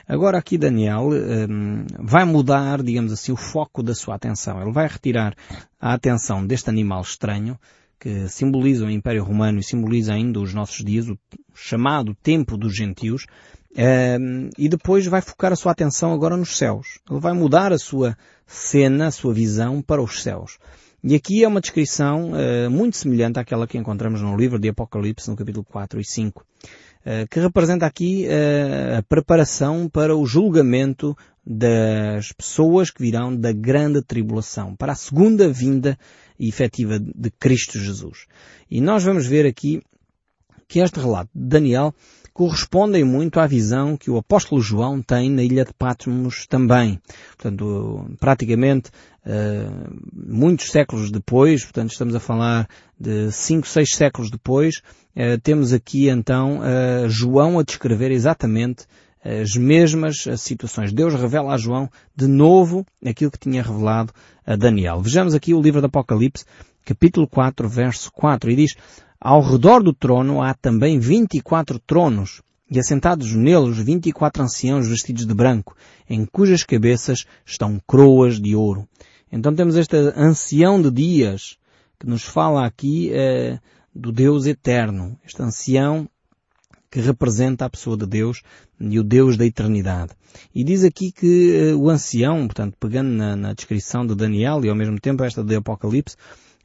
Agora 0.08 0.40
aqui 0.40 0.58
Daniel 0.58 1.10
um, 1.12 1.86
vai 2.00 2.26
mudar, 2.26 2.82
digamos 2.82 3.12
assim, 3.12 3.34
o 3.34 3.38
foco 3.38 3.84
da 3.84 3.94
sua 3.94 4.16
atenção. 4.16 4.60
Ele 4.60 4.72
vai 4.72 4.88
retirar 4.88 5.36
a 5.80 5.94
atenção 5.94 6.44
deste 6.44 6.72
animal 6.72 7.02
estranho 7.02 7.56
que 8.00 8.28
simboliza 8.28 8.84
o 8.84 8.90
Império 8.90 9.24
Romano 9.24 9.60
e 9.60 9.64
simboliza 9.64 10.16
ainda 10.16 10.40
os 10.40 10.56
nossos 10.56 10.84
dias, 10.84 11.08
o 11.08 11.20
chamado 11.54 12.16
tempo 12.16 12.58
dos 12.58 12.76
gentios, 12.76 13.28
Uh, 13.76 14.50
e 14.58 14.70
depois 14.70 15.06
vai 15.06 15.22
focar 15.22 15.52
a 15.52 15.56
sua 15.56 15.74
atenção 15.74 16.14
agora 16.14 16.38
nos 16.38 16.58
céus. 16.58 17.00
Ele 17.10 17.20
vai 17.20 17.34
mudar 17.34 17.74
a 17.74 17.78
sua 17.78 18.18
cena, 18.48 19.08
a 19.08 19.12
sua 19.12 19.34
visão 19.34 19.82
para 19.82 20.02
os 20.02 20.24
céus. 20.24 20.58
E 21.04 21.14
aqui 21.14 21.44
é 21.44 21.48
uma 21.48 21.62
descrição 21.62 22.32
uh, 22.32 22.72
muito 22.72 22.98
semelhante 22.98 23.38
àquela 23.38 23.68
que 23.68 23.78
encontramos 23.78 24.22
no 24.22 24.36
livro 24.36 24.58
de 24.58 24.70
Apocalipse, 24.70 25.30
no 25.30 25.36
capítulo 25.36 25.64
4 25.64 26.00
e 26.00 26.04
5, 26.04 26.42
uh, 26.42 27.28
que 27.30 27.40
representa 27.40 27.86
aqui 27.86 28.26
uh, 28.26 28.98
a 28.98 29.04
preparação 29.04 29.88
para 29.88 30.16
o 30.16 30.26
julgamento 30.26 31.16
das 31.46 32.32
pessoas 32.32 32.90
que 32.90 33.04
virão 33.04 33.36
da 33.36 33.52
grande 33.52 34.02
tribulação, 34.02 34.76
para 34.76 34.94
a 34.94 34.96
segunda 34.96 35.48
vinda 35.48 35.96
efetiva 36.40 36.98
de 37.00 37.30
Cristo 37.30 37.78
Jesus. 37.78 38.26
E 38.72 38.82
nós 38.82 39.04
vamos 39.04 39.28
ver 39.28 39.46
aqui 39.46 39.84
que 40.68 40.80
este 40.80 41.00
relato 41.00 41.30
de 41.34 41.48
Daniel 41.48 41.94
correspondem 42.36 43.02
muito 43.06 43.40
à 43.40 43.48
visão 43.48 43.96
que 43.96 44.12
o 44.12 44.18
apóstolo 44.18 44.62
João 44.62 45.02
tem 45.02 45.30
na 45.30 45.42
ilha 45.42 45.64
de 45.64 45.74
Patmos 45.74 46.46
também. 46.48 47.00
Portanto, 47.38 48.14
praticamente 48.20 48.90
uh, 49.26 49.98
muitos 50.14 50.70
séculos 50.70 51.10
depois, 51.10 51.64
portanto 51.64 51.92
estamos 51.92 52.14
a 52.14 52.20
falar 52.20 52.68
de 53.00 53.32
cinco, 53.32 53.66
seis 53.66 53.96
séculos 53.96 54.30
depois, 54.30 54.82
uh, 55.16 55.40
temos 55.42 55.72
aqui 55.72 56.10
então 56.10 56.60
uh, 56.60 57.08
João 57.08 57.58
a 57.58 57.64
descrever 57.64 58.12
exatamente 58.12 58.86
as 59.24 59.56
mesmas 59.56 60.26
situações. 60.38 60.94
Deus 60.94 61.16
revela 61.16 61.54
a 61.54 61.58
João 61.58 61.90
de 62.16 62.28
novo 62.28 62.86
aquilo 63.04 63.32
que 63.32 63.40
tinha 63.40 63.64
revelado 63.64 64.14
a 64.46 64.56
Daniel. 64.58 65.02
Vejamos 65.02 65.34
aqui 65.34 65.54
o 65.54 65.62
livro 65.62 65.82
do 65.82 65.88
Apocalipse, 65.88 66.46
capítulo 66.84 67.28
4, 67.28 67.68
verso 67.68 68.12
4, 68.12 68.52
e 68.52 68.56
diz, 68.56 68.76
ao 69.26 69.42
redor 69.42 69.82
do 69.82 69.92
trono 69.92 70.40
há 70.40 70.54
também 70.54 71.00
vinte 71.00 71.40
e 71.40 71.42
quatro 71.42 71.80
tronos, 71.80 72.44
e 72.70 72.78
assentados 72.78 73.34
neles 73.34 73.80
vinte 73.80 74.06
e 74.06 74.12
quatro 74.12 74.44
anciãos 74.44 74.88
vestidos 74.88 75.26
de 75.26 75.34
branco, 75.34 75.76
em 76.08 76.28
cujas 76.28 76.64
cabeças 76.64 77.26
estão 77.44 77.82
coroas 77.88 78.40
de 78.40 78.56
ouro. 78.56 78.88
Então 79.32 79.56
temos 79.56 79.78
este 79.78 79.96
ancião 80.16 80.80
de 80.80 80.92
dias, 80.92 81.58
que 82.00 82.06
nos 82.06 82.22
fala 82.22 82.68
aqui 82.68 83.10
eh, 83.14 83.58
do 83.96 84.12
Deus 84.12 84.46
eterno, 84.46 85.18
este 85.26 85.42
ancião 85.42 86.08
que 86.92 87.00
representa 87.00 87.66
a 87.66 87.70
pessoa 87.70 87.98
de 87.98 88.06
Deus 88.06 88.44
e 88.80 89.00
o 89.00 89.04
Deus 89.04 89.38
da 89.38 89.46
eternidade. 89.48 90.12
E 90.54 90.64
diz 90.64 90.84
aqui 90.84 91.12
que 91.12 91.74
uh, 91.74 91.80
o 91.80 91.90
ancião, 91.90 92.46
portanto, 92.46 92.78
pegando 92.80 93.10
na, 93.10 93.36
na, 93.36 93.54
descrição 93.54 94.06
de 94.06 94.14
Daniel 94.14 94.64
e 94.64 94.70
ao 94.70 94.76
mesmo 94.76 95.00
tempo 95.00 95.24
esta 95.24 95.44
de 95.44 95.56
Apocalipse, 95.56 96.16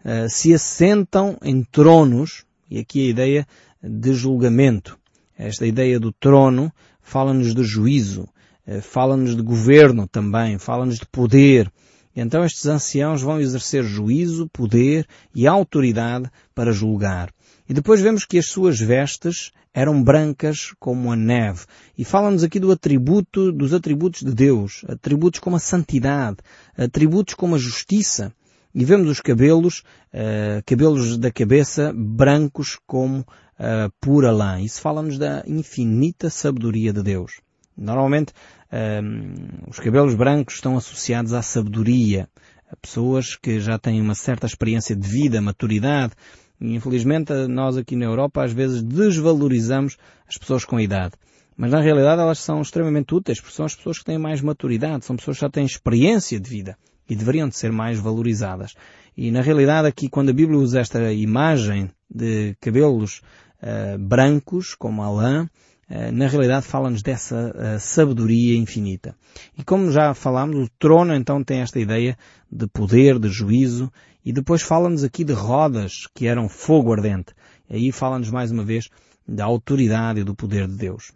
uh, 0.04 0.28
se 0.28 0.52
assentam 0.52 1.38
em 1.42 1.64
tronos 1.64 2.44
e 2.70 2.78
aqui 2.78 3.06
a 3.06 3.10
ideia 3.10 3.46
de 3.82 4.12
julgamento. 4.14 4.98
Esta 5.36 5.66
ideia 5.66 5.98
do 5.98 6.12
trono 6.12 6.72
fala-nos 7.02 7.54
de 7.54 7.64
juízo, 7.64 8.28
eh, 8.66 8.80
fala-nos 8.80 9.34
de 9.34 9.42
governo 9.42 10.06
também, 10.06 10.58
fala-nos 10.58 10.98
de 10.98 11.06
poder. 11.06 11.70
Então 12.14 12.44
estes 12.44 12.66
anciãos 12.66 13.22
vão 13.22 13.40
exercer 13.40 13.82
juízo, 13.82 14.48
poder 14.52 15.06
e 15.34 15.46
autoridade 15.46 16.30
para 16.54 16.72
julgar. 16.72 17.32
E 17.68 17.74
depois 17.74 18.00
vemos 18.00 18.24
que 18.24 18.38
as 18.38 18.46
suas 18.46 18.78
vestes 18.78 19.52
eram 19.72 20.02
brancas 20.02 20.74
como 20.78 21.12
a 21.12 21.16
neve. 21.16 21.64
E 21.96 22.04
fala-nos 22.04 22.42
aqui 22.42 22.58
do 22.58 22.72
atributo, 22.72 23.52
dos 23.52 23.72
atributos 23.72 24.22
de 24.22 24.34
Deus, 24.34 24.84
atributos 24.88 25.40
como 25.40 25.56
a 25.56 25.60
santidade, 25.60 26.38
atributos 26.76 27.34
como 27.34 27.54
a 27.54 27.58
justiça, 27.58 28.32
e 28.74 28.84
vemos 28.84 29.08
os 29.08 29.20
cabelos, 29.20 29.82
uh, 30.14 30.62
cabelos 30.64 31.18
da 31.18 31.30
cabeça 31.30 31.92
brancos 31.94 32.78
como 32.86 33.20
uh, 33.20 33.92
pura 34.00 34.30
lã. 34.30 34.60
Isso 34.60 34.80
fala-nos 34.80 35.18
da 35.18 35.42
infinita 35.46 36.30
sabedoria 36.30 36.92
de 36.92 37.02
Deus. 37.02 37.40
Normalmente, 37.76 38.32
uh, 38.72 39.68
os 39.68 39.78
cabelos 39.78 40.14
brancos 40.14 40.54
estão 40.54 40.76
associados 40.76 41.32
à 41.32 41.42
sabedoria, 41.42 42.28
a 42.70 42.76
pessoas 42.76 43.34
que 43.34 43.58
já 43.58 43.78
têm 43.78 44.00
uma 44.00 44.14
certa 44.14 44.46
experiência 44.46 44.94
de 44.94 45.08
vida, 45.08 45.40
maturidade. 45.40 46.12
Infelizmente, 46.60 47.32
nós 47.48 47.76
aqui 47.76 47.96
na 47.96 48.04
Europa 48.04 48.44
às 48.44 48.52
vezes 48.52 48.82
desvalorizamos 48.82 49.96
as 50.28 50.36
pessoas 50.36 50.64
com 50.64 50.78
idade. 50.78 51.14
Mas 51.56 51.72
na 51.72 51.80
realidade 51.80 52.22
elas 52.22 52.38
são 52.38 52.62
extremamente 52.62 53.14
úteis, 53.14 53.40
porque 53.40 53.56
são 53.56 53.66
as 53.66 53.74
pessoas 53.74 53.98
que 53.98 54.04
têm 54.04 54.18
mais 54.18 54.40
maturidade, 54.40 55.04
são 55.04 55.16
pessoas 55.16 55.38
que 55.38 55.40
já 55.42 55.50
têm 55.50 55.64
experiência 55.64 56.38
de 56.38 56.48
vida 56.48 56.76
e 57.10 57.16
deveriam 57.16 57.48
de 57.48 57.56
ser 57.56 57.72
mais 57.72 57.98
valorizadas. 57.98 58.74
E 59.16 59.30
na 59.32 59.42
realidade 59.42 59.88
aqui 59.88 60.08
quando 60.08 60.30
a 60.30 60.32
Bíblia 60.32 60.58
usa 60.58 60.80
esta 60.80 61.12
imagem 61.12 61.90
de 62.08 62.56
cabelos 62.60 63.20
uh, 63.60 63.98
brancos 63.98 64.74
como 64.74 65.02
a 65.02 65.10
lã, 65.10 65.44
uh, 65.90 66.12
na 66.12 66.28
realidade 66.28 66.66
fala-nos 66.66 67.02
dessa 67.02 67.52
uh, 67.52 67.80
sabedoria 67.80 68.56
infinita. 68.56 69.14
E 69.58 69.64
como 69.64 69.90
já 69.90 70.14
falámos, 70.14 70.56
o 70.56 70.70
trono 70.78 71.12
então 71.12 71.42
tem 71.42 71.60
esta 71.60 71.80
ideia 71.80 72.16
de 72.50 72.68
poder, 72.68 73.18
de 73.18 73.28
juízo, 73.28 73.92
e 74.24 74.32
depois 74.32 74.62
fala-nos 74.62 75.02
aqui 75.02 75.24
de 75.24 75.32
rodas 75.32 76.06
que 76.14 76.26
eram 76.26 76.48
fogo 76.48 76.92
ardente. 76.92 77.34
E 77.68 77.76
aí 77.76 77.92
fala-nos 77.92 78.30
mais 78.30 78.52
uma 78.52 78.64
vez 78.64 78.88
da 79.26 79.44
autoridade 79.44 80.20
e 80.20 80.24
do 80.24 80.34
poder 80.34 80.68
de 80.68 80.76
Deus. 80.76 81.12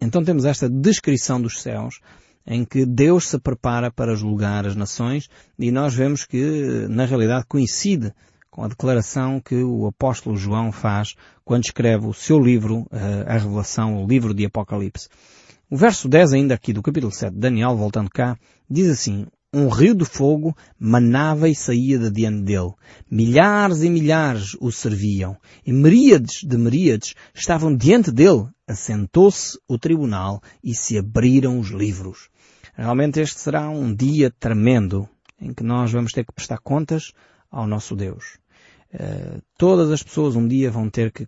Então 0.00 0.24
temos 0.24 0.44
esta 0.44 0.68
descrição 0.68 1.40
dos 1.40 1.62
céus, 1.62 2.00
em 2.46 2.64
que 2.64 2.84
Deus 2.84 3.28
se 3.28 3.38
prepara 3.38 3.90
para 3.90 4.14
julgar 4.14 4.66
as 4.66 4.76
nações 4.76 5.28
e 5.58 5.70
nós 5.70 5.94
vemos 5.94 6.24
que, 6.24 6.86
na 6.88 7.04
realidade, 7.04 7.46
coincide 7.46 8.12
com 8.50 8.64
a 8.64 8.68
declaração 8.68 9.40
que 9.40 9.62
o 9.62 9.86
apóstolo 9.86 10.36
João 10.36 10.70
faz 10.70 11.14
quando 11.44 11.64
escreve 11.64 12.06
o 12.06 12.12
seu 12.12 12.38
livro, 12.38 12.86
eh, 12.92 13.24
a 13.26 13.38
Revelação, 13.38 14.02
o 14.02 14.06
livro 14.06 14.34
de 14.34 14.44
Apocalipse. 14.44 15.08
O 15.70 15.76
verso 15.76 16.06
10 16.06 16.34
ainda 16.34 16.54
aqui 16.54 16.72
do 16.72 16.82
capítulo 16.82 17.10
7 17.10 17.32
de 17.32 17.40
Daniel, 17.40 17.74
voltando 17.74 18.10
cá, 18.10 18.36
diz 18.68 18.90
assim, 18.90 19.26
um 19.54 19.68
rio 19.68 19.94
de 19.94 20.04
fogo 20.04 20.56
manava 20.78 21.48
e 21.48 21.54
saía 21.54 21.98
de 21.98 22.10
diante 22.10 22.42
dele. 22.42 22.72
Milhares 23.10 23.82
e 23.82 23.90
milhares 23.90 24.56
o 24.60 24.70
serviam, 24.70 25.36
e 25.66 25.72
miríades 25.72 26.40
de 26.42 26.56
miríades 26.56 27.14
estavam 27.34 27.76
diante 27.76 28.10
dele. 28.10 28.48
Assentou-se 28.66 29.58
o 29.68 29.78
tribunal 29.78 30.42
e 30.64 30.74
se 30.74 30.96
abriram 30.96 31.58
os 31.58 31.68
livros. 31.68 32.30
Realmente 32.72 33.20
este 33.20 33.38
será 33.38 33.68
um 33.68 33.94
dia 33.94 34.30
tremendo 34.30 35.08
em 35.40 35.52
que 35.52 35.62
nós 35.62 35.92
vamos 35.92 36.12
ter 36.12 36.24
que 36.24 36.32
prestar 36.32 36.58
contas 36.58 37.12
ao 37.50 37.66
nosso 37.66 37.94
Deus. 37.94 38.38
Uh, 38.94 39.42
todas 39.58 39.90
as 39.90 40.02
pessoas 40.02 40.36
um 40.36 40.46
dia 40.46 40.70
vão 40.70 40.88
ter 40.88 41.10
que 41.10 41.26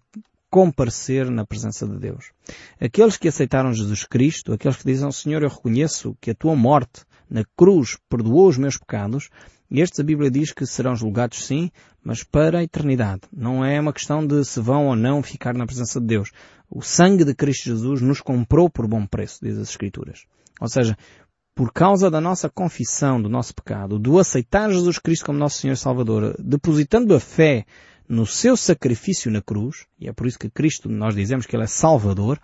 comparecer 0.51 1.31
na 1.31 1.45
presença 1.45 1.87
de 1.87 1.99
Deus. 1.99 2.31
Aqueles 2.81 3.17
que 3.17 3.29
aceitaram 3.29 3.73
Jesus 3.75 4.05
Cristo, 4.05 4.53
aqueles 4.53 4.77
que 4.77 4.85
dizem, 4.85 5.11
Senhor, 5.11 5.43
eu 5.43 5.49
reconheço 5.49 6.17
que 6.21 6.31
a 6.31 6.35
tua 6.35 6.55
morte 6.55 7.03
na 7.29 7.43
cruz 7.57 7.99
perdoou 8.09 8.49
os 8.49 8.57
meus 8.57 8.79
pecados, 8.79 9.31
estes 9.71 9.99
a 9.99 10.05
Bíblia 10.05 10.31
diz 10.31 10.53
que 10.53 10.65
serão 10.65 10.95
julgados 10.95 11.45
sim, 11.45 11.71
mas 12.03 12.23
para 12.23 12.59
a 12.59 12.63
eternidade. 12.63 13.23
Não 13.33 13.65
é 13.65 13.81
uma 13.81 13.93
questão 13.93 14.25
de 14.25 14.45
se 14.45 14.61
vão 14.61 14.87
ou 14.87 14.95
não 14.95 15.23
ficar 15.23 15.55
na 15.55 15.67
presença 15.67 16.01
de 16.01 16.07
Deus. 16.07 16.31
O 16.71 16.83
sangue 16.83 17.25
de 17.25 17.35
Cristo 17.35 17.65
Jesus 17.65 18.01
nos 18.01 18.21
comprou 18.21 18.71
por 18.71 18.87
bom 18.87 19.05
preço, 19.05 19.41
diz 19.43 19.59
as 19.59 19.71
Escrituras. 19.71 20.27
Ou 20.61 20.69
seja, 20.69 20.97
por 21.55 21.73
causa 21.73 22.11
da 22.11 22.21
nossa 22.21 22.51
confissão 22.51 23.23
do 23.23 23.29
nosso 23.29 23.55
pecado, 23.55 23.99
do 23.99 24.19
aceitar 24.19 24.71
Jesus 24.71 24.99
Cristo 24.99 25.27
como 25.27 25.39
nosso 25.39 25.61
Senhor 25.61 25.77
Salvador, 25.77 26.35
depositando 26.39 27.15
a 27.15 27.21
fé 27.21 27.65
no 28.09 28.27
seu 28.27 28.57
sacrifício 28.57 29.31
na 29.31 29.41
cruz, 29.41 29.87
e 29.99 30.09
é 30.09 30.13
por 30.13 30.27
isso 30.27 30.39
que 30.39 30.51
Cristo, 30.51 30.89
nós 30.89 31.15
dizemos 31.15 31.47
que 31.47 31.55
Ele 31.55 31.63
é 31.63 31.69
Salvador, 31.69 32.41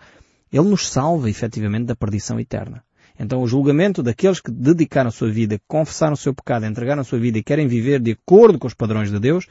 Ele 0.52 0.68
nos 0.68 0.88
salva 0.88 1.28
efetivamente 1.28 1.86
da 1.86 1.96
perdição 1.96 2.38
eterna. 2.38 2.84
Então 3.18 3.42
o 3.42 3.48
julgamento 3.48 4.02
daqueles 4.02 4.40
que 4.40 4.50
dedicaram 4.50 5.08
a 5.08 5.12
sua 5.12 5.30
vida, 5.30 5.60
confessaram 5.66 6.14
o 6.14 6.16
seu 6.16 6.32
pecado, 6.32 6.64
entregaram 6.64 7.02
a 7.02 7.04
sua 7.04 7.18
vida 7.18 7.38
e 7.38 7.42
querem 7.42 7.66
viver 7.66 8.00
de 8.00 8.12
acordo 8.12 8.58
com 8.58 8.66
os 8.66 8.74
padrões 8.74 9.10
de 9.10 9.18
Deus, 9.18 9.46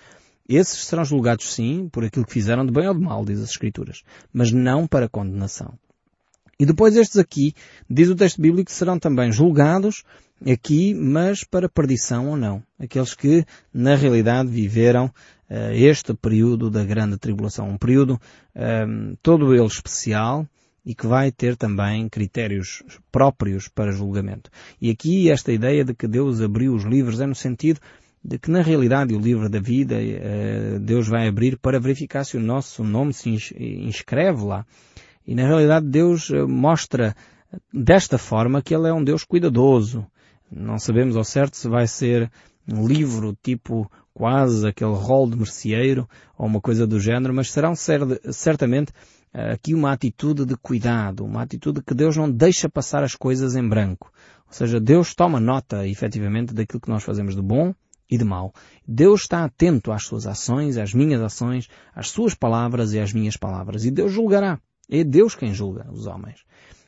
esses 0.48 0.86
serão 0.86 1.06
julgados 1.06 1.54
sim 1.54 1.88
por 1.92 2.04
aquilo 2.04 2.26
que 2.26 2.34
fizeram 2.34 2.66
de 2.66 2.72
bem 2.72 2.88
ou 2.88 2.96
de 2.96 3.02
mal, 3.02 3.24
diz 3.24 3.40
as 3.40 3.52
Escrituras, 3.52 4.04
mas 4.34 4.52
não 4.52 4.88
para 4.88 5.08
condenação. 5.08 5.78
E 6.60 6.66
depois 6.66 6.94
estes 6.98 7.18
aqui, 7.18 7.54
diz 7.90 8.10
o 8.10 8.16
texto 8.16 8.42
bíblico, 8.42 8.70
serão 8.70 9.00
também 9.00 9.32
julgados 9.32 10.04
aqui, 10.46 10.94
mas 10.94 11.42
para 11.42 11.70
perdição 11.70 12.28
ou 12.28 12.36
não. 12.36 12.62
Aqueles 12.78 13.14
que, 13.14 13.46
na 13.74 13.96
realidade, 13.96 14.50
viveram 14.50 15.06
uh, 15.06 15.72
este 15.72 16.14
período 16.14 16.70
da 16.70 16.84
grande 16.84 17.18
tribulação. 17.18 17.70
Um 17.70 17.78
período 17.78 18.20
um, 18.54 19.16
todo 19.24 19.54
ele 19.56 19.66
especial 19.66 20.46
e 20.86 20.94
que 20.94 21.08
vai 21.08 21.32
ter 21.32 21.56
também 21.56 22.10
critérios 22.10 22.84
próprios 23.10 23.70
para 23.70 23.94
julgamento. 23.94 24.50
E 24.82 24.90
aqui 24.90 25.32
esta 25.32 25.54
ideia 25.54 25.86
de 25.86 25.94
que 25.94 26.08
Deus 26.10 26.42
abriu 26.42 26.74
os 26.74 26.84
livros 26.84 27.22
é 27.22 27.26
no 27.26 27.36
sentido 27.36 27.80
de 28.22 28.38
que 28.38 28.52
na 28.52 28.62
realidade 28.62 29.14
o 29.14 29.20
livro 29.20 29.48
da 29.50 29.62
vida 29.62 29.96
uh, 29.96 30.80
Deus 30.80 31.08
vai 31.08 31.26
abrir 31.26 31.58
para 31.58 31.80
verificar 31.80 32.26
se 32.26 32.36
o 32.36 32.42
nosso 32.42 32.84
nome 32.84 33.14
se 33.14 33.30
inscreve 33.58 34.44
lá 34.44 34.66
e 35.30 35.36
na 35.36 35.46
realidade 35.46 35.86
Deus 35.86 36.32
eh, 36.32 36.44
mostra 36.44 37.16
desta 37.72 38.18
forma 38.18 38.64
que 38.64 38.74
Ele 38.74 38.88
é 38.88 38.94
um 38.94 39.04
Deus 39.04 39.24
cuidadoso. 39.24 40.04
Não 40.52 40.80
sabemos 40.80 41.16
ao 41.16 41.24
certo 41.24 41.56
se 41.56 41.70
vai 41.70 41.86
ser 41.86 42.32
um 42.68 42.88
livro 42.88 43.38
tipo 43.44 43.88
quase 44.12 44.68
aquele 44.68 44.96
rol 44.96 45.30
de 45.30 45.38
merceeiro 45.38 46.10
ou 46.36 46.48
uma 46.48 46.60
coisa 46.60 46.88
do 46.88 47.00
género, 47.00 47.32
mas 47.32 47.52
serão 47.52 47.76
certamente 47.76 48.92
aqui 49.32 49.76
uma 49.76 49.92
atitude 49.92 50.46
de 50.46 50.58
cuidado, 50.58 51.24
uma 51.24 51.44
atitude 51.44 51.84
que 51.84 51.94
Deus 51.94 52.18
não 52.18 52.28
deixa 52.28 52.68
passar 52.68 53.04
as 53.04 53.14
coisas 53.14 53.56
em 53.56 53.70
branco. 53.70 54.12
Ou 54.48 54.54
seja, 54.54 54.80
Deus 54.80 55.14
toma 55.14 55.40
nota, 55.40 55.88
efetivamente, 55.88 56.56
daquilo 56.56 56.82
que 56.82 56.90
nós 56.90 57.04
fazemos 57.04 57.36
de 57.36 57.42
bom 57.44 57.72
e 58.10 58.18
de 58.18 58.24
mal. 58.24 58.52
Deus 58.88 59.22
está 59.22 59.46
atento 59.46 59.92
às 59.92 60.06
suas 60.06 60.26
ações, 60.26 60.76
às 60.76 60.92
minhas 60.92 61.22
ações, 61.22 61.68
às 61.94 62.10
suas 62.10 62.34
palavras 62.34 62.94
e 62.94 63.00
às 63.00 63.14
minhas 63.14 63.38
palavras. 63.38 63.86
E 63.86 63.92
Deus 63.92 64.12
julgará. 64.12 64.60
É 64.90 65.04
Deus 65.04 65.36
quem 65.36 65.54
julga 65.54 65.86
os 65.92 66.08
homens. 66.08 66.44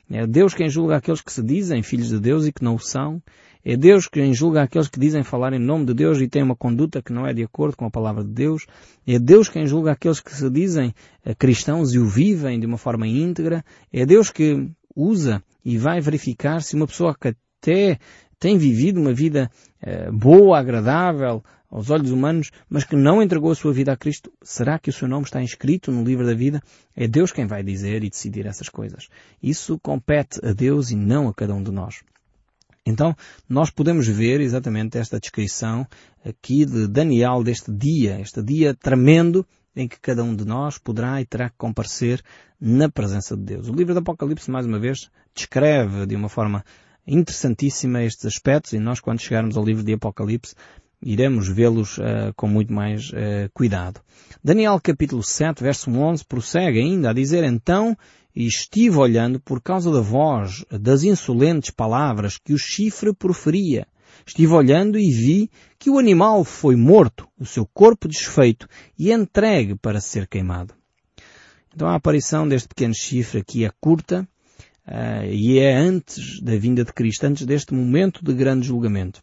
É 0.10 0.28
Deus 0.28 0.54
quem 0.54 0.68
julga 0.68 0.98
aqueles 0.98 1.22
que 1.22 1.32
se 1.32 1.42
dizem 1.42 1.82
filhos 1.84 2.10
de 2.10 2.20
Deus 2.20 2.46
e 2.46 2.52
que 2.52 2.64
não 2.64 2.76
o 2.76 2.80
são. 2.80 3.22
É 3.64 3.78
Deus 3.78 4.08
quem 4.08 4.34
julga 4.34 4.64
aqueles 4.64 4.90
que 4.90 5.00
dizem 5.00 5.24
falar 5.24 5.54
em 5.54 5.60
nome 5.60 5.86
de 5.86 5.94
Deus 5.94 6.20
e 6.20 6.28
têm 6.28 6.42
uma 6.42 6.56
conduta 6.56 7.02
que 7.02 7.14
não 7.14 7.28
é 7.28 7.34
de 7.34 7.44
acordo 7.44 7.78
com 7.78 7.86
a 7.86 7.92
palavra 7.92 8.24
de 8.24 8.32
Deus. 8.32 8.66
É 9.06 9.20
Deus 9.20 9.48
quem 9.48 9.68
julga 9.68 9.92
aqueles 9.92 10.20
que 10.20 10.34
se 10.34 10.50
dizem 10.50 10.94
eh, 11.24 11.36
cristãos 11.36 11.94
e 11.94 12.00
o 12.00 12.08
vivem 12.08 12.60
de 12.60 12.66
uma 12.66 12.78
forma 12.78 13.08
íntegra. 13.08 13.64
É 13.94 14.06
Deus 14.06 14.32
que 14.32 14.68
usa 14.96 15.44
e 15.64 15.78
vai 15.78 16.02
verificar 16.02 16.62
se 16.62 16.76
uma 16.76 16.88
pessoa 16.88 17.16
que 17.16 17.30
até 17.30 18.00
tem 18.40 18.58
vivido 18.58 19.00
uma 19.00 19.14
vida 19.14 19.50
eh, 19.80 20.12
boa, 20.12 20.60
agradável 20.60 21.44
aos 21.72 21.90
olhos 21.90 22.12
humanos, 22.12 22.52
mas 22.70 22.84
que 22.84 22.98
não 22.98 23.24
entregou 23.24 23.50
a 23.50 23.56
sua 23.56 23.72
vida 23.72 23.94
a 23.94 23.98
Cristo, 23.98 24.32
será 24.44 24.78
que 24.78 24.90
o 24.90 24.94
seu 24.94 25.08
nome 25.08 25.24
está 25.24 25.42
inscrito 25.42 25.92
no 25.92 26.04
livro 26.04 26.26
da 26.26 26.34
vida? 26.34 26.62
É 26.96 27.08
Deus 27.08 27.32
quem 27.32 27.48
vai 27.48 27.64
dizer 27.64 28.04
e 28.04 28.10
decidir 28.10 28.46
essas 28.46 28.68
coisas. 28.68 29.08
Isso 29.42 29.80
compete 29.80 30.46
a 30.46 30.52
Deus 30.52 30.92
e 30.92 30.96
não 30.98 31.30
a 31.30 31.34
cada 31.34 31.56
um 31.56 31.64
de 31.64 31.72
nós. 31.72 32.04
Então, 32.86 33.16
nós 33.48 33.70
podemos 33.70 34.08
ver 34.08 34.42
exatamente 34.42 34.98
esta 34.98 35.20
descrição 35.20 35.88
aqui 36.26 36.66
de 36.66 36.88
Daniel 36.88 37.44
deste 37.44 37.72
dia, 37.72 38.20
este 38.20 38.42
dia 38.42 38.74
tremendo 38.74 39.46
em 39.76 39.88
que 39.88 40.00
cada 40.00 40.24
um 40.24 40.36
de 40.36 40.44
nós 40.46 40.78
poderá 40.78 41.22
e 41.22 41.26
terá 41.26 41.50
que 41.50 41.56
comparecer 41.58 42.22
na 42.60 42.90
presença 42.90 43.38
de 43.38 43.44
Deus. 43.44 43.70
O 43.70 43.74
livro 43.74 43.94
do 43.94 44.00
Apocalipse, 44.00 44.52
mais 44.52 44.66
uma 44.66 44.80
vez, 44.80 45.10
descreve 45.34 46.06
de 46.06 46.16
uma 46.16 46.28
forma 46.28 46.66
interessantíssima 47.08 48.04
estes 48.04 48.26
aspectos 48.26 48.74
e 48.74 48.80
nós, 48.80 49.00
quando 49.00 49.22
chegarmos 49.22 49.58
ao 49.58 49.64
livro 49.64 49.84
de 49.84 49.94
Apocalipse, 49.94 50.56
iremos 51.02 51.48
vê-los 51.48 51.98
uh, 51.98 52.34
com 52.36 52.48
muito 52.48 52.72
mais 52.72 53.10
uh, 53.10 53.50
cuidado. 53.54 54.02
Daniel 54.44 54.80
capítulo 54.82 55.24
7, 55.24 55.64
verso 55.64 55.90
11, 55.92 56.26
prossegue 56.26 56.80
ainda 56.80 57.10
a 57.10 57.14
dizer, 57.14 57.44
então, 57.44 57.98
estive 58.36 58.98
olhando 58.98 59.40
por 59.40 59.62
causa 59.62 59.92
da 59.92 60.02
voz 60.02 60.64
das 60.70 61.04
insolentes 61.04 61.72
palavras 61.72 62.38
que 62.38 62.54
o 62.54 62.58
chifre 62.58 63.14
proferia. 63.14 63.88
Estive 64.26 64.54
olhando 64.54 65.00
e 65.00 65.12
vi 65.12 65.50
que 65.80 65.90
o 65.90 65.98
animal 65.98 66.44
foi 66.44 66.76
morto, 66.76 67.28
o 67.40 67.46
seu 67.46 67.66
corpo 67.66 68.08
desfeito 68.08 68.68
e 68.98 69.12
entregue 69.12 69.76
para 69.76 70.00
ser 70.00 70.28
queimado. 70.28 70.74
Então 71.74 71.88
a 71.88 71.96
aparição 71.96 72.48
deste 72.48 72.68
pequeno 72.68 72.94
chifre 72.94 73.40
aqui 73.40 73.66
é 73.66 73.72
curta 73.80 74.28
uh, 74.88 75.26
e 75.26 75.58
é 75.58 75.76
antes 75.76 76.40
da 76.42 76.56
vinda 76.58 76.84
de 76.84 76.94
Cristo, 76.94 77.26
antes 77.26 77.46
deste 77.46 77.74
momento 77.74 78.24
de 78.24 78.34
grande 78.34 78.68
julgamento 78.68 79.22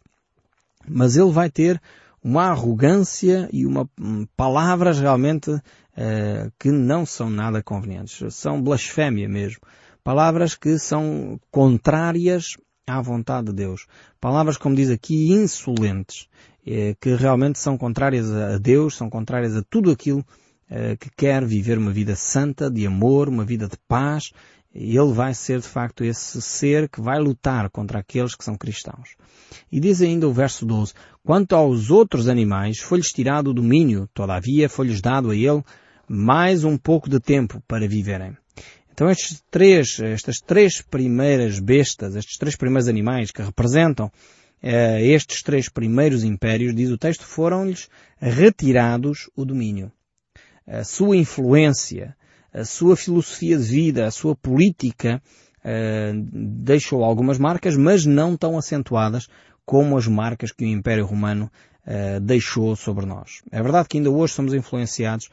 mas 0.89 1.15
ele 1.15 1.31
vai 1.31 1.49
ter 1.49 1.81
uma 2.23 2.45
arrogância 2.49 3.49
e 3.51 3.65
uma 3.65 3.89
hum, 3.99 4.27
palavras 4.35 4.99
realmente 4.99 5.51
uh, 5.51 6.51
que 6.59 6.71
não 6.71 7.05
são 7.05 7.29
nada 7.29 7.63
convenientes. 7.63 8.33
São 8.33 8.61
blasfémia 8.61 9.29
mesmo. 9.29 9.61
Palavras 10.03 10.55
que 10.55 10.77
são 10.77 11.39
contrárias 11.51 12.57
à 12.87 13.01
vontade 13.01 13.47
de 13.47 13.53
Deus. 13.53 13.85
Palavras, 14.19 14.57
como 14.57 14.75
diz 14.75 14.89
aqui, 14.89 15.31
insolentes, 15.31 16.27
eh, 16.65 16.95
que 16.99 17.13
realmente 17.13 17.59
são 17.59 17.77
contrárias 17.77 18.31
a 18.31 18.57
Deus, 18.57 18.95
são 18.95 19.09
contrárias 19.09 19.55
a 19.55 19.61
tudo 19.69 19.91
aquilo 19.91 20.25
eh, 20.69 20.95
que 20.97 21.09
quer 21.15 21.45
viver 21.45 21.77
uma 21.77 21.91
vida 21.91 22.15
santa, 22.15 22.69
de 22.71 22.87
amor, 22.87 23.29
uma 23.29 23.45
vida 23.45 23.67
de 23.67 23.77
paz. 23.87 24.31
Ele 24.73 25.11
vai 25.11 25.33
ser, 25.33 25.59
de 25.59 25.67
facto, 25.67 26.03
esse 26.03 26.41
ser 26.41 26.87
que 26.87 27.01
vai 27.01 27.19
lutar 27.19 27.69
contra 27.69 27.99
aqueles 27.99 28.35
que 28.35 28.43
são 28.43 28.55
cristãos. 28.55 29.15
E 29.71 29.79
diz 29.79 30.01
ainda 30.01 30.27
o 30.27 30.33
verso 30.33 30.65
12, 30.65 30.93
Quanto 31.23 31.55
aos 31.55 31.89
outros 31.89 32.27
animais, 32.27 32.79
foi-lhes 32.79 33.11
tirado 33.11 33.49
o 33.49 33.53
domínio, 33.53 34.07
todavia 34.13 34.69
foi-lhes 34.69 35.01
dado 35.01 35.31
a 35.31 35.35
ele 35.35 35.63
mais 36.07 36.63
um 36.63 36.77
pouco 36.77 37.09
de 37.09 37.19
tempo 37.19 37.61
para 37.67 37.87
viverem. 37.87 38.35
Então 38.91 39.09
estes 39.09 39.41
três, 39.49 39.99
estas 39.99 40.39
três 40.39 40.81
primeiras 40.81 41.59
bestas, 41.59 42.15
estes 42.15 42.37
três 42.37 42.55
primeiros 42.55 42.87
animais 42.87 43.31
que 43.31 43.41
representam 43.41 44.11
eh, 44.61 45.05
estes 45.05 45.41
três 45.41 45.69
primeiros 45.69 46.23
impérios, 46.23 46.75
diz 46.75 46.89
o 46.89 46.97
texto, 46.97 47.23
foram-lhes 47.23 47.87
retirados 48.19 49.29
o 49.35 49.45
domínio. 49.45 49.91
A 50.67 50.83
sua 50.83 51.15
influência, 51.15 52.15
a 52.53 52.65
sua 52.65 52.95
filosofia 52.95 53.57
de 53.57 53.63
vida, 53.63 54.05
a 54.05 54.11
sua 54.11 54.35
política 54.35 55.21
eh, 55.63 56.13
deixou 56.15 57.03
algumas 57.03 57.37
marcas, 57.37 57.75
mas 57.75 58.05
não 58.05 58.37
tão 58.37 58.57
acentuadas 58.57 59.27
como 59.65 59.97
as 59.97 60.07
marcas 60.07 60.51
que 60.51 60.65
o 60.65 60.67
Império 60.67 61.05
Romano 61.05 61.51
uh, 61.85 62.19
deixou 62.19 62.75
sobre 62.75 63.05
nós. 63.05 63.43
É 63.51 63.61
verdade 63.61 63.87
que 63.87 63.97
ainda 63.97 64.09
hoje 64.09 64.33
somos 64.33 64.53
influenciados 64.53 65.29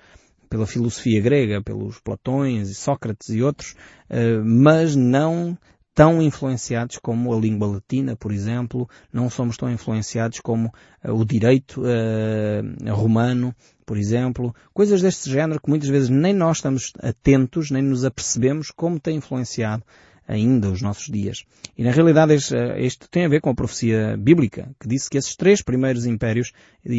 pela 0.50 0.66
filosofia 0.66 1.22
grega, 1.22 1.62
pelos 1.62 1.98
Platões 2.00 2.68
e 2.68 2.74
Sócrates 2.74 3.30
e 3.30 3.42
outros, 3.42 3.74
uh, 4.10 4.44
mas 4.44 4.94
não 4.94 5.56
tão 5.94 6.20
influenciados 6.20 6.98
como 6.98 7.32
a 7.32 7.40
língua 7.40 7.66
latina, 7.66 8.14
por 8.14 8.30
exemplo, 8.30 8.86
não 9.10 9.30
somos 9.30 9.56
tão 9.56 9.70
influenciados 9.70 10.40
como 10.40 10.68
uh, 11.02 11.12
o 11.12 11.24
direito 11.24 11.80
uh, 11.80 12.94
romano, 12.94 13.54
por 13.86 13.96
exemplo, 13.96 14.54
coisas 14.74 15.00
deste 15.00 15.30
género 15.30 15.60
que 15.60 15.70
muitas 15.70 15.88
vezes 15.88 16.10
nem 16.10 16.34
nós 16.34 16.58
estamos 16.58 16.92
atentos, 17.00 17.70
nem 17.70 17.80
nos 17.80 18.04
apercebemos 18.04 18.72
como 18.72 18.98
tem 18.98 19.16
influenciado 19.16 19.84
ainda 20.26 20.68
os 20.68 20.82
nossos 20.82 21.06
dias. 21.06 21.44
E 21.78 21.84
na 21.84 21.92
realidade 21.92 22.34
isto 22.34 23.08
tem 23.08 23.24
a 23.24 23.28
ver 23.28 23.40
com 23.40 23.48
a 23.48 23.54
profecia 23.54 24.16
bíblica, 24.16 24.68
que 24.80 24.88
disse 24.88 25.08
que 25.08 25.16
esses 25.16 25.36
três 25.36 25.62
primeiros 25.62 26.04
impérios 26.04 26.52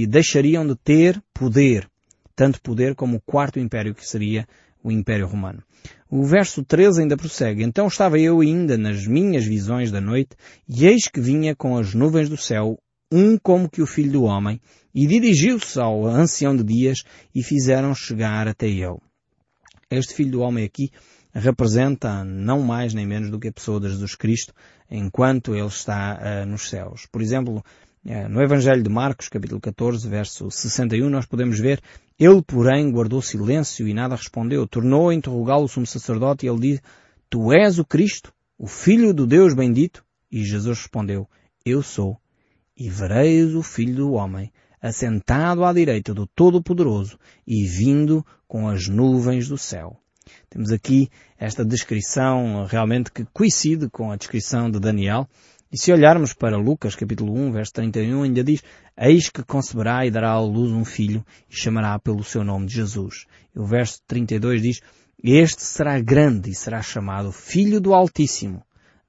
deixariam 0.07 0.65
de 0.65 0.75
ter 0.77 1.21
poder, 1.33 1.89
tanto 2.33 2.61
poder 2.61 2.95
como 2.95 3.17
o 3.17 3.21
quarto 3.21 3.59
império 3.59 3.93
que 3.93 4.07
seria 4.07 4.47
o 4.81 4.89
Império 4.89 5.27
Romano. 5.27 5.61
O 6.09 6.23
verso 6.23 6.63
13 6.63 7.01
ainda 7.01 7.17
prossegue. 7.17 7.63
Então 7.63 7.87
estava 7.87 8.17
eu 8.17 8.39
ainda 8.39 8.77
nas 8.77 9.05
minhas 9.05 9.43
visões 9.43 9.91
da 9.91 9.99
noite, 9.99 10.37
e 10.69 10.87
eis 10.87 11.09
que 11.09 11.19
vinha 11.19 11.53
com 11.53 11.75
as 11.77 11.93
nuvens 11.93 12.29
do 12.29 12.37
céu 12.37 12.79
um 13.11 13.37
como 13.37 13.69
que 13.69 13.81
o 13.81 13.87
filho 13.87 14.11
do 14.11 14.23
homem, 14.23 14.59
e 14.93 15.05
dirigiu-se 15.05 15.79
ao 15.79 16.05
ancião 16.05 16.55
de 16.55 16.63
dias, 16.63 17.03
e 17.33 17.43
fizeram 17.43 17.93
chegar 17.93 18.47
até 18.47 18.67
ele. 18.67 18.97
Este 19.89 20.13
filho 20.13 20.31
do 20.31 20.41
homem 20.41 20.65
aqui 20.65 20.91
representa 21.33 22.23
não 22.23 22.61
mais 22.61 22.93
nem 22.93 23.05
menos 23.05 23.29
do 23.29 23.39
que 23.39 23.47
a 23.47 23.53
pessoa 23.53 23.79
de 23.79 23.89
Jesus 23.89 24.15
Cristo 24.15 24.53
enquanto 24.89 25.55
ele 25.55 25.67
está 25.67 26.19
uh, 26.19 26.45
nos 26.45 26.69
céus. 26.69 27.05
Por 27.11 27.21
exemplo, 27.21 27.63
uh, 28.05 28.29
no 28.29 28.41
Evangelho 28.41 28.81
de 28.81 28.89
Marcos, 28.89 29.29
capítulo 29.29 29.61
14, 29.61 30.07
verso 30.09 30.49
61, 30.49 31.09
nós 31.09 31.25
podemos 31.25 31.59
ver 31.59 31.81
ele, 32.19 32.41
porém, 32.41 32.91
guardou 32.91 33.21
silêncio 33.21 33.87
e 33.87 33.93
nada 33.93 34.15
respondeu. 34.15 34.67
Tornou 34.67 35.09
a 35.09 35.15
interrogá-lo 35.15 35.65
o 35.65 35.67
sumo 35.67 35.85
sacerdote 35.85 36.45
e 36.45 36.49
ele 36.49 36.59
disse, 36.59 36.81
Tu 37.29 37.53
és 37.53 37.77
o 37.77 37.85
Cristo, 37.85 38.33
o 38.57 38.67
Filho 38.67 39.13
do 39.13 39.27
Deus 39.27 39.53
bendito? 39.53 40.03
E 40.31 40.43
Jesus 40.43 40.79
respondeu, 40.79 41.29
Eu 41.65 41.83
sou. 41.83 42.19
E 42.77 42.89
vereis 42.89 43.55
o 43.55 43.63
Filho 43.63 43.95
do 43.95 44.11
Homem, 44.11 44.51
assentado 44.81 45.65
à 45.65 45.73
direita 45.73 46.13
do 46.13 46.27
Todo-Poderoso 46.27 47.17
e 47.45 47.65
vindo 47.65 48.25
com 48.47 48.67
as 48.67 48.87
nuvens 48.87 49.47
do 49.47 49.57
céu. 49.57 49.99
Temos 50.49 50.71
aqui 50.71 51.09
esta 51.37 51.65
descrição 51.65 52.65
realmente 52.65 53.11
que 53.11 53.25
coincide 53.33 53.89
com 53.89 54.11
a 54.11 54.15
descrição 54.15 54.69
de 54.69 54.79
Daniel. 54.79 55.27
E 55.71 55.77
se 55.77 55.91
olharmos 55.91 56.33
para 56.33 56.57
Lucas 56.57 56.95
capítulo 56.95 57.33
1, 57.33 57.51
verso 57.51 57.73
31, 57.73 58.23
ainda 58.23 58.43
diz, 58.43 58.63
Eis 58.97 59.29
que 59.29 59.43
conceberá 59.43 60.05
e 60.05 60.11
dará 60.11 60.31
à 60.31 60.39
luz 60.39 60.71
um 60.71 60.85
filho 60.85 61.25
e 61.49 61.55
chamará 61.55 61.99
pelo 61.99 62.23
seu 62.23 62.43
nome 62.43 62.67
de 62.67 62.75
Jesus. 62.75 63.25
E 63.55 63.59
o 63.59 63.65
verso 63.65 64.01
32 64.07 64.61
diz, 64.61 64.81
Este 65.21 65.63
será 65.63 65.99
grande 65.99 66.51
e 66.51 66.55
será 66.55 66.81
chamado 66.81 67.31
Filho 67.31 67.81
do 67.81 67.93
Altíssimo. 67.93 68.63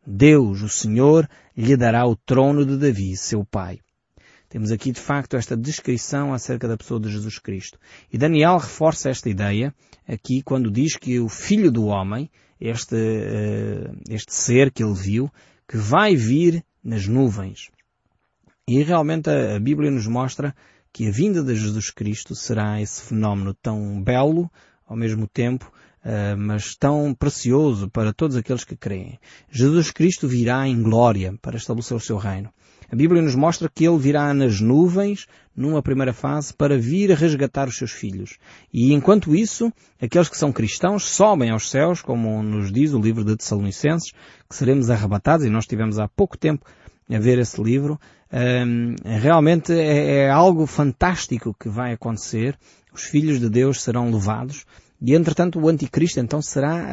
Deus, 0.05 0.63
o 0.63 0.69
Senhor, 0.69 1.29
lhe 1.61 1.77
dará 1.77 2.07
o 2.07 2.15
trono 2.15 2.65
de 2.65 2.77
Davi, 2.77 3.17
seu 3.17 3.45
pai. 3.45 3.81
Temos 4.49 4.71
aqui 4.71 4.93
de 4.93 5.01
facto 5.01 5.37
esta 5.37 5.57
descrição 5.57 6.33
acerca 6.33 6.69
da 6.69 6.77
pessoa 6.77 7.01
de 7.01 7.11
Jesus 7.11 7.39
Cristo. 7.39 7.79
E 8.13 8.17
Daniel 8.17 8.59
reforça 8.59 9.11
esta 9.11 9.29
ideia 9.29 9.75
aqui 10.07 10.41
quando 10.41 10.71
diz 10.71 10.97
que 10.97 11.19
o 11.19 11.29
Filho 11.29 11.73
do 11.73 11.87
Homem, 11.87 12.31
este, 12.61 12.97
eh, 12.97 13.91
este 14.09 14.33
ser 14.33 14.71
que 14.71 14.85
ele 14.85 14.95
viu, 14.95 15.31
que 15.69 15.77
vai 15.77 16.15
vir 16.15 16.65
nas 16.83 17.09
nuvens. 17.09 17.71
E 18.67 18.81
realmente 18.85 19.29
a 19.29 19.59
Bíblia 19.59 19.91
nos 19.91 20.07
mostra 20.07 20.55
que 20.93 21.09
a 21.09 21.11
vinda 21.11 21.43
de 21.43 21.57
Jesus 21.57 21.91
Cristo 21.91 22.37
será 22.37 22.81
esse 22.81 23.03
fenómeno 23.03 23.53
tão 23.53 24.01
belo, 24.01 24.49
ao 24.87 24.97
mesmo 24.97 25.27
tempo, 25.27 25.71
mas 26.37 26.75
tão 26.75 27.15
precioso 27.15 27.89
para 27.89 28.13
todos 28.13 28.37
aqueles 28.37 28.65
que 28.65 28.77
creem. 28.77 29.19
Jesus 29.51 29.91
Cristo 29.91 30.27
virá 30.27 30.67
em 30.67 30.83
glória 30.83 31.35
para 31.43 31.57
estabelecer 31.57 31.97
o 31.97 32.01
seu 32.01 32.17
reino. 32.17 32.51
A 32.91 32.97
Bíblia 32.97 33.21
nos 33.21 33.35
mostra 33.35 33.69
que 33.69 33.85
ele 33.85 33.99
virá 33.99 34.33
nas 34.33 34.63
nuvens, 34.63 35.27
numa 35.55 35.83
primeira 35.83 36.15
fase, 36.15 36.55
para 36.55 36.79
vir 36.79 37.11
resgatar 37.11 37.69
os 37.69 37.77
seus 37.77 37.91
filhos. 37.91 38.39
E 38.73 38.95
enquanto 38.95 39.37
isso, 39.37 39.71
aqueles 40.01 40.31
que 40.31 40.39
são 40.39 40.51
cristãos 40.51 41.05
sobem 41.05 41.51
aos 41.51 41.69
céus, 41.69 42.01
como 42.01 42.43
nos 42.43 42.73
diz 42.73 42.95
o 42.95 43.01
livro 43.01 43.25
de 43.25 43.37
Tessalonicenses, 43.37 44.13
que 44.49 44.57
seremos 44.57 44.89
arrebatados, 44.89 45.45
e 45.45 45.51
nós 45.51 45.67
tivemos 45.67 45.99
há 45.99 46.09
pouco 46.09 46.39
tempo 46.39 46.65
a 47.11 47.19
ver 47.19 47.39
esse 47.39 47.63
livro. 47.63 48.01
Um, 48.33 48.95
realmente 49.05 49.73
é, 49.75 50.23
é 50.23 50.31
algo 50.31 50.65
fantástico 50.65 51.55
que 51.61 51.69
vai 51.69 51.93
acontecer. 51.93 52.59
Os 52.91 53.03
filhos 53.03 53.39
de 53.39 53.51
Deus 53.51 53.83
serão 53.83 54.11
levados 54.11 54.65
e 55.01 55.15
entretanto 55.15 55.61
o 55.61 55.69
anticristo 55.69 56.19
então 56.19 56.43
será, 56.43 56.91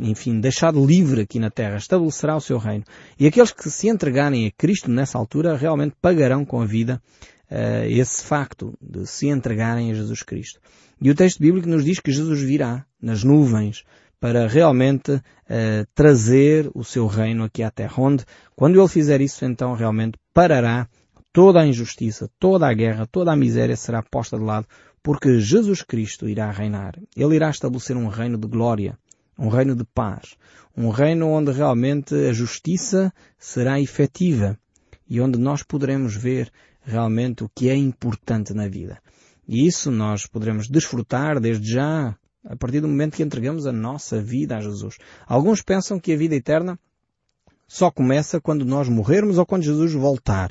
enfim, 0.00 0.40
deixado 0.40 0.84
livre 0.84 1.20
aqui 1.22 1.38
na 1.38 1.50
terra, 1.50 1.76
estabelecerá 1.76 2.36
o 2.36 2.40
seu 2.40 2.58
reino. 2.58 2.84
E 3.18 3.26
aqueles 3.26 3.52
que 3.52 3.70
se 3.70 3.88
entregarem 3.88 4.46
a 4.46 4.50
Cristo 4.50 4.90
nessa 4.90 5.16
altura 5.16 5.56
realmente 5.56 5.94
pagarão 6.00 6.44
com 6.44 6.60
a 6.60 6.66
vida 6.66 7.00
esse 7.88 8.24
facto 8.24 8.74
de 8.80 9.06
se 9.06 9.28
entregarem 9.28 9.92
a 9.92 9.94
Jesus 9.94 10.22
Cristo. 10.22 10.58
E 11.00 11.10
o 11.10 11.14
texto 11.14 11.38
bíblico 11.38 11.68
nos 11.68 11.84
diz 11.84 12.00
que 12.00 12.10
Jesus 12.10 12.42
virá 12.42 12.84
nas 13.00 13.22
nuvens 13.22 13.84
para 14.18 14.48
realmente 14.48 15.22
trazer 15.94 16.68
o 16.74 16.82
seu 16.82 17.06
reino 17.06 17.44
aqui 17.44 17.62
à 17.62 17.70
terra, 17.70 17.94
onde 17.98 18.24
quando 18.56 18.80
ele 18.80 18.88
fizer 18.88 19.20
isso 19.20 19.44
então 19.44 19.74
realmente 19.74 20.18
parará 20.34 20.88
toda 21.32 21.60
a 21.60 21.66
injustiça, 21.66 22.28
toda 22.40 22.66
a 22.66 22.72
guerra, 22.72 23.06
toda 23.06 23.30
a 23.30 23.36
miséria 23.36 23.76
será 23.76 24.02
posta 24.02 24.38
de 24.38 24.42
lado 24.42 24.66
porque 25.06 25.38
Jesus 25.38 25.82
Cristo 25.82 26.28
irá 26.28 26.50
reinar. 26.50 26.98
Ele 27.14 27.36
irá 27.36 27.48
estabelecer 27.48 27.96
um 27.96 28.08
reino 28.08 28.36
de 28.36 28.48
glória, 28.48 28.98
um 29.38 29.46
reino 29.46 29.76
de 29.76 29.84
paz, 29.84 30.34
um 30.76 30.88
reino 30.88 31.28
onde 31.28 31.52
realmente 31.52 32.12
a 32.12 32.32
justiça 32.32 33.12
será 33.38 33.80
efetiva 33.80 34.58
e 35.08 35.20
onde 35.20 35.38
nós 35.38 35.62
poderemos 35.62 36.16
ver 36.16 36.50
realmente 36.82 37.44
o 37.44 37.48
que 37.54 37.68
é 37.68 37.76
importante 37.76 38.52
na 38.52 38.66
vida. 38.66 39.00
E 39.46 39.64
isso 39.64 39.92
nós 39.92 40.26
poderemos 40.26 40.66
desfrutar 40.66 41.38
desde 41.38 41.70
já, 41.70 42.16
a 42.44 42.56
partir 42.56 42.80
do 42.80 42.88
momento 42.88 43.14
que 43.14 43.22
entregamos 43.22 43.64
a 43.64 43.72
nossa 43.72 44.20
vida 44.20 44.56
a 44.56 44.60
Jesus. 44.60 44.98
Alguns 45.24 45.62
pensam 45.62 46.00
que 46.00 46.14
a 46.14 46.16
vida 46.16 46.34
eterna 46.34 46.76
só 47.68 47.92
começa 47.92 48.40
quando 48.40 48.64
nós 48.64 48.88
morrermos 48.88 49.38
ou 49.38 49.46
quando 49.46 49.62
Jesus 49.62 49.92
voltar. 49.92 50.50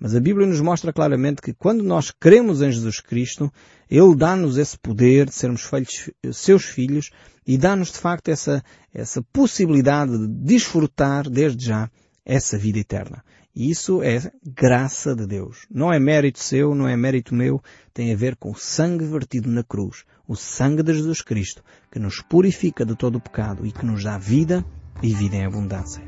Mas 0.00 0.16
a 0.16 0.20
Bíblia 0.20 0.46
nos 0.46 0.62
mostra 0.62 0.94
claramente 0.94 1.42
que 1.42 1.52
quando 1.52 1.84
nós 1.84 2.10
cremos 2.10 2.62
em 2.62 2.72
Jesus 2.72 3.00
Cristo, 3.00 3.52
Ele 3.88 4.16
dá-nos 4.16 4.56
esse 4.56 4.78
poder 4.78 5.26
de 5.26 5.34
sermos 5.34 5.62
filhos, 5.62 6.10
seus 6.32 6.64
filhos 6.64 7.10
e 7.46 7.58
dá-nos 7.58 7.92
de 7.92 7.98
facto 7.98 8.28
essa, 8.28 8.64
essa 8.94 9.20
possibilidade 9.30 10.16
de 10.16 10.26
desfrutar 10.26 11.28
desde 11.28 11.66
já 11.66 11.90
essa 12.24 12.56
vida 12.56 12.78
eterna. 12.78 13.22
E 13.54 13.70
isso 13.70 14.02
é 14.02 14.32
graça 14.42 15.14
de 15.14 15.26
Deus. 15.26 15.66
Não 15.70 15.92
é 15.92 15.98
mérito 15.98 16.38
seu, 16.38 16.74
não 16.74 16.88
é 16.88 16.96
mérito 16.96 17.34
meu, 17.34 17.60
tem 17.92 18.10
a 18.10 18.16
ver 18.16 18.36
com 18.36 18.52
o 18.52 18.56
sangue 18.56 19.04
vertido 19.04 19.50
na 19.50 19.62
cruz, 19.62 20.04
o 20.26 20.34
sangue 20.34 20.82
de 20.82 20.94
Jesus 20.94 21.20
Cristo, 21.20 21.62
que 21.90 21.98
nos 21.98 22.22
purifica 22.22 22.86
de 22.86 22.96
todo 22.96 23.16
o 23.16 23.20
pecado 23.20 23.66
e 23.66 23.72
que 23.72 23.84
nos 23.84 24.02
dá 24.02 24.16
vida 24.16 24.64
e 25.02 25.12
vida 25.12 25.36
em 25.36 25.44
abundância. 25.44 26.02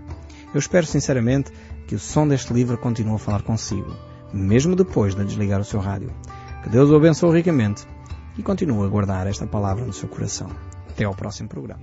Eu 0.54 0.58
espero 0.58 0.86
sinceramente 0.86 1.50
que 1.92 1.96
o 1.96 1.98
som 1.98 2.26
deste 2.26 2.54
livro 2.54 2.78
continue 2.78 3.16
a 3.16 3.18
falar 3.18 3.42
consigo, 3.42 3.94
mesmo 4.32 4.74
depois 4.74 5.14
de 5.14 5.22
desligar 5.26 5.60
o 5.60 5.64
seu 5.64 5.78
rádio. 5.78 6.10
Que 6.62 6.70
Deus 6.70 6.88
o 6.88 6.96
abençoe 6.96 7.36
ricamente 7.36 7.86
e 8.38 8.42
continue 8.42 8.86
a 8.86 8.88
guardar 8.88 9.26
esta 9.26 9.46
palavra 9.46 9.84
no 9.84 9.92
seu 9.92 10.08
coração. 10.08 10.48
Até 10.88 11.04
ao 11.04 11.14
próximo 11.14 11.50
programa. 11.50 11.82